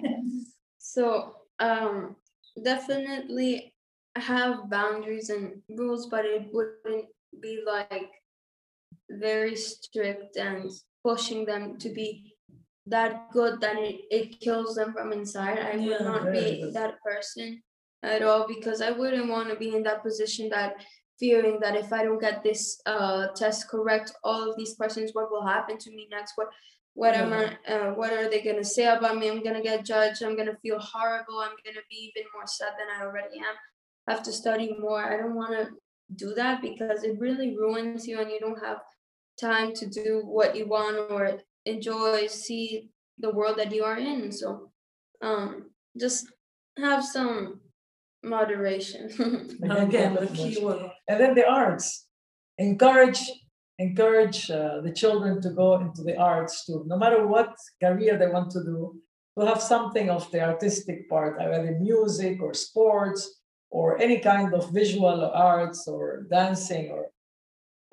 So, 0.80 1.34
um, 1.60 2.16
definitely 2.64 3.74
have 4.16 4.70
boundaries 4.70 5.30
and 5.30 5.62
rules, 5.70 6.08
but 6.08 6.24
it 6.26 6.48
wouldn't 6.54 7.06
be 7.42 7.62
like 7.66 8.12
very 9.10 9.56
strict 9.56 10.38
and 10.38 10.72
pushing 11.08 11.46
them 11.52 11.64
to 11.84 11.90
be 12.00 12.08
that 12.96 13.32
good 13.32 13.62
that 13.62 13.78
it, 13.78 14.02
it 14.18 14.40
kills 14.40 14.76
them 14.76 14.94
from 14.94 15.12
inside. 15.20 15.60
I 15.60 15.74
Yeah, 15.76 15.88
would 15.88 16.06
not 16.12 16.32
be 16.32 16.46
good. 16.62 16.74
that 16.74 16.94
person 17.08 17.62
at 18.04 18.22
all 18.22 18.44
because 18.48 18.82
I 18.82 18.92
wouldn't 18.92 19.30
want 19.36 19.50
to 19.50 19.56
be 19.64 19.70
in 19.78 19.84
that 19.84 20.04
position 20.08 20.50
that 20.50 20.72
fearing 21.20 21.58
that 21.62 21.76
if 21.84 21.94
I 21.94 22.04
don't 22.04 22.22
get 22.28 22.44
this 22.44 22.62
uh, 22.86 23.28
test 23.42 23.70
correct, 23.70 24.12
all 24.24 24.42
of 24.50 24.58
these 24.58 24.76
questions, 24.80 25.12
what 25.14 25.32
will 25.32 25.46
happen 25.56 25.78
to 25.86 25.90
me 25.98 26.08
next? 26.18 26.34
What 26.36 26.50
what 27.02 27.14
am 27.22 27.34
I 27.34 27.46
uh, 27.74 27.90
what 28.00 28.12
are 28.18 28.28
they 28.30 28.42
gonna 28.48 28.70
say 28.78 28.86
about 28.86 29.18
me? 29.18 29.30
I'm 29.30 29.44
gonna 29.44 29.64
get 29.72 29.86
judged, 29.94 30.24
I'm 30.24 30.38
gonna 30.38 30.58
feel 30.62 30.80
horrible, 30.80 31.40
I'm 31.40 31.58
gonna 31.66 31.86
be 31.90 32.00
even 32.10 32.26
more 32.34 32.48
sad 32.48 32.74
than 32.80 32.90
I 32.96 33.04
already 33.06 33.38
am. 33.50 33.56
I 34.08 34.12
have 34.14 34.24
to 34.24 34.32
study 34.32 34.68
more. 34.80 35.02
I 35.04 35.18
don't 35.18 35.36
wanna 35.42 35.66
do 36.24 36.34
that 36.36 36.62
because 36.62 37.04
it 37.04 37.20
really 37.20 37.50
ruins 37.58 38.08
you 38.08 38.20
and 38.22 38.30
you 38.32 38.40
don't 38.40 38.64
have 38.68 38.80
time 39.40 39.74
to 39.74 39.86
do 39.86 40.22
what 40.24 40.56
you 40.56 40.66
want 40.68 41.12
or 41.12 41.40
enjoy 41.66 42.28
see 42.28 42.90
the 43.18 43.32
world 43.32 43.58
that 43.58 43.74
you 43.74 43.84
are 43.84 43.98
in. 43.98 44.32
So 44.32 44.72
um 45.22 45.72
just 46.00 46.28
have 46.78 47.04
some 47.04 47.62
moderation. 48.24 49.06
Again, 49.64 50.16
the 50.16 50.28
key 50.28 50.60
word. 50.62 50.92
And 51.08 51.20
then 51.20 51.36
the 51.36 51.48
arts, 51.48 52.08
encourage, 52.58 53.22
encourage 53.80 54.50
uh, 54.50 54.82
the 54.82 54.92
children 54.92 55.42
to 55.42 55.50
go 55.52 55.76
into 55.80 56.04
the 56.04 56.18
arts 56.18 56.66
too, 56.66 56.84
no 56.88 56.98
matter 56.98 57.26
what 57.28 57.56
career 57.82 58.18
they 58.18 58.28
want 58.28 58.52
to 58.52 58.64
do, 58.64 59.00
to 59.38 59.46
have 59.46 59.62
something 59.62 60.10
of 60.10 60.30
the 60.32 60.42
artistic 60.42 61.10
part, 61.10 61.40
either 61.40 61.78
music 61.80 62.42
or 62.42 62.54
sports 62.54 63.42
or 63.70 64.02
any 64.02 64.20
kind 64.20 64.54
of 64.54 64.72
visual 64.72 65.32
arts 65.34 65.88
or 65.88 66.26
dancing 66.30 66.90
or 66.90 67.08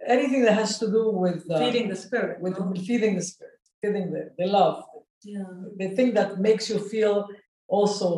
anything 0.07 0.43
that 0.43 0.55
has 0.55 0.79
to 0.79 0.87
do 0.91 1.11
with 1.11 1.49
uh, 1.51 1.59
Feeding 1.59 1.89
the 1.89 1.97
spirit. 1.97 2.41
with 2.41 2.59
no? 2.59 2.73
feeding 2.89 3.15
the 3.17 3.23
spirit, 3.23 3.59
feeding 3.81 4.13
the, 4.13 4.31
the 4.39 4.47
love, 4.47 4.85
Yeah. 5.25 5.45
the 5.81 5.89
thing 5.97 6.15
that 6.19 6.31
makes 6.49 6.65
you 6.71 6.79
feel 6.95 7.29
also 7.69 8.09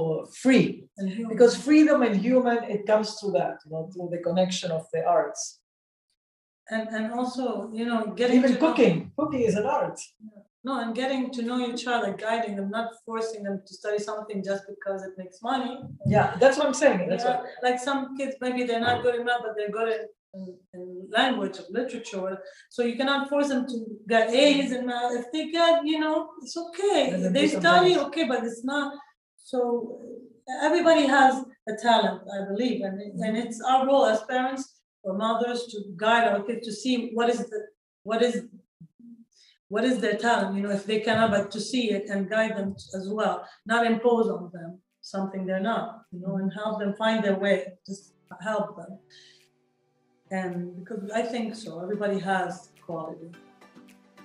free 0.43 0.67
because 1.29 1.53
freedom 1.69 1.99
and 2.07 2.15
human 2.29 2.59
it 2.75 2.83
comes 2.91 3.09
through 3.17 3.33
that 3.41 3.57
you 3.65 3.71
know 3.73 3.83
through 3.93 4.09
the 4.15 4.19
connection 4.29 4.69
of 4.79 4.83
the 4.93 5.01
arts 5.19 5.43
and 6.71 6.89
and 6.97 7.07
also, 7.19 7.45
you 7.79 7.85
know, 7.91 8.01
getting 8.21 8.39
even 8.39 8.53
to 8.55 8.59
know- 8.59 8.65
cooking 8.67 8.97
cooking 9.19 9.43
is 9.51 9.55
an 9.63 9.67
art 9.81 9.99
No, 10.67 10.73
and 10.83 10.91
getting 11.01 11.23
to 11.37 11.41
know 11.49 11.59
your 11.65 11.77
child, 11.83 12.01
like 12.07 12.19
guiding 12.29 12.55
them, 12.59 12.69
not 12.79 12.89
forcing 13.07 13.43
them 13.47 13.57
to 13.67 13.73
study 13.81 13.99
something 14.11 14.39
just 14.51 14.63
because 14.73 15.01
it 15.09 15.15
makes 15.23 15.39
money. 15.51 15.73
yeah 16.15 16.27
that's 16.41 16.57
what 16.59 16.67
i'm 16.69 16.79
saying 16.85 17.01
that's 17.11 17.25
Yeah, 17.27 17.37
what 17.43 17.67
like 17.67 17.79
some 17.89 18.01
kids, 18.19 18.35
maybe 18.45 18.61
they're 18.69 18.87
not 18.91 18.99
good 19.07 19.17
enough, 19.23 19.41
but 19.45 19.53
they're 19.57 19.75
good 19.79 19.89
in, 19.97 20.03
in, 20.39 20.45
in 20.77 20.85
language 21.11 21.59
or 21.59 21.65
literature. 21.71 22.39
So 22.71 22.83
you 22.85 22.97
cannot 22.97 23.29
force 23.29 23.49
them 23.49 23.67
to 23.67 23.77
get 24.09 24.31
A's 24.31 24.73
and 24.73 24.87
math. 24.87 25.13
If 25.21 25.33
they 25.33 25.51
get, 25.51 25.85
you 25.85 25.99
know, 26.01 26.31
it's 26.43 26.57
okay. 26.57 27.11
They 27.33 27.47
study, 27.61 27.93
okay, 28.07 28.25
but 28.29 28.45
it's 28.45 28.65
not. 28.65 28.95
So 29.37 30.01
everybody 30.63 31.07
has 31.07 31.35
a 31.69 31.75
talent, 31.83 32.23
I 32.37 32.45
believe, 32.51 32.83
and 32.83 33.01
it- 33.01 33.15
and 33.25 33.37
it's 33.37 33.61
our 33.71 33.87
role 33.87 34.07
as 34.07 34.21
parents 34.25 34.65
or 35.03 35.15
mothers 35.15 35.67
to 35.73 35.79
guide 35.97 36.27
our 36.29 36.43
kids 36.47 36.67
to 36.67 36.73
see 36.73 36.95
what 37.17 37.29
is 37.31 37.39
the 37.51 37.61
what 38.03 38.21
is 38.23 38.35
what 39.69 39.85
is 39.85 39.99
their 40.01 40.17
talent, 40.17 40.57
you 40.57 40.63
know, 40.63 40.71
if 40.71 40.85
they 40.87 41.01
cannot, 41.01 41.31
but 41.31 41.51
to 41.51 41.61
see 41.61 41.91
it 41.91 42.09
and 42.11 42.29
guide 42.29 42.57
them 42.57 42.75
as 42.99 43.09
well, 43.11 43.37
not 43.67 43.87
impose 43.87 44.29
on 44.29 44.51
them 44.53 44.79
something 45.01 45.45
they're 45.47 45.61
not, 45.61 46.03
you 46.13 46.21
know, 46.21 46.37
and 46.37 46.53
help 46.53 46.79
them 46.81 46.95
find 46.95 47.25
their 47.25 47.39
way, 47.39 47.59
just 47.87 48.15
help 48.43 48.77
them. 48.77 48.99
And 50.35 50.55
because 50.81 51.11
I 51.13 51.23
think 51.23 51.55
so, 51.55 51.81
everybody 51.81 52.19
has 52.19 52.71
quality. 52.85 53.31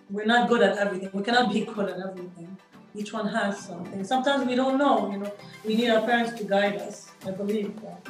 We're 0.10 0.26
not 0.26 0.50
good 0.50 0.64
at 0.64 0.76
everything. 0.78 1.12
We 1.14 1.22
cannot 1.22 1.54
be 1.54 1.60
good 1.66 1.88
at 1.88 2.00
everything. 2.00 2.58
Each 2.96 3.14
one 3.14 3.28
has 3.28 3.60
something. 3.60 4.04
Sometimes 4.04 4.48
we 4.48 4.56
don't 4.56 4.80
know, 4.80 5.12
you 5.12 5.20
know, 5.20 5.32
we 5.64 5.76
need 5.76 5.92
our 5.92 6.02
parents 6.02 6.32
to 6.40 6.44
guide 6.46 6.78
us. 6.78 7.12
I 7.28 7.32
believe 7.32 7.80
that. 7.84 8.02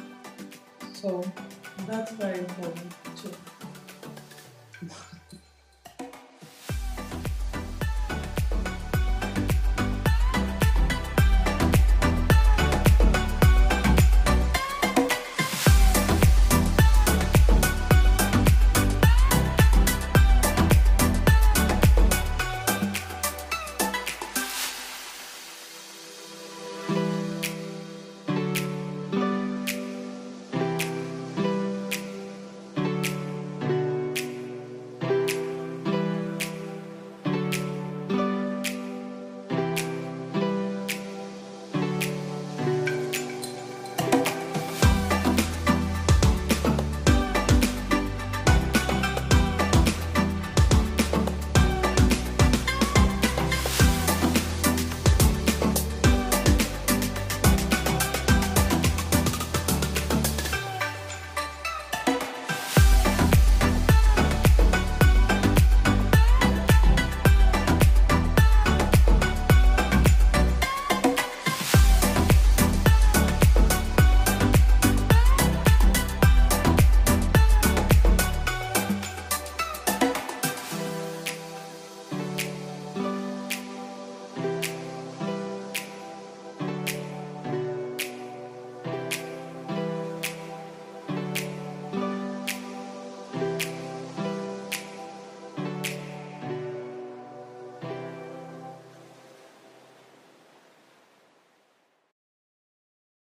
So 0.94 1.22
that's 1.86 2.12
very 2.12 2.38
important. 2.38 2.90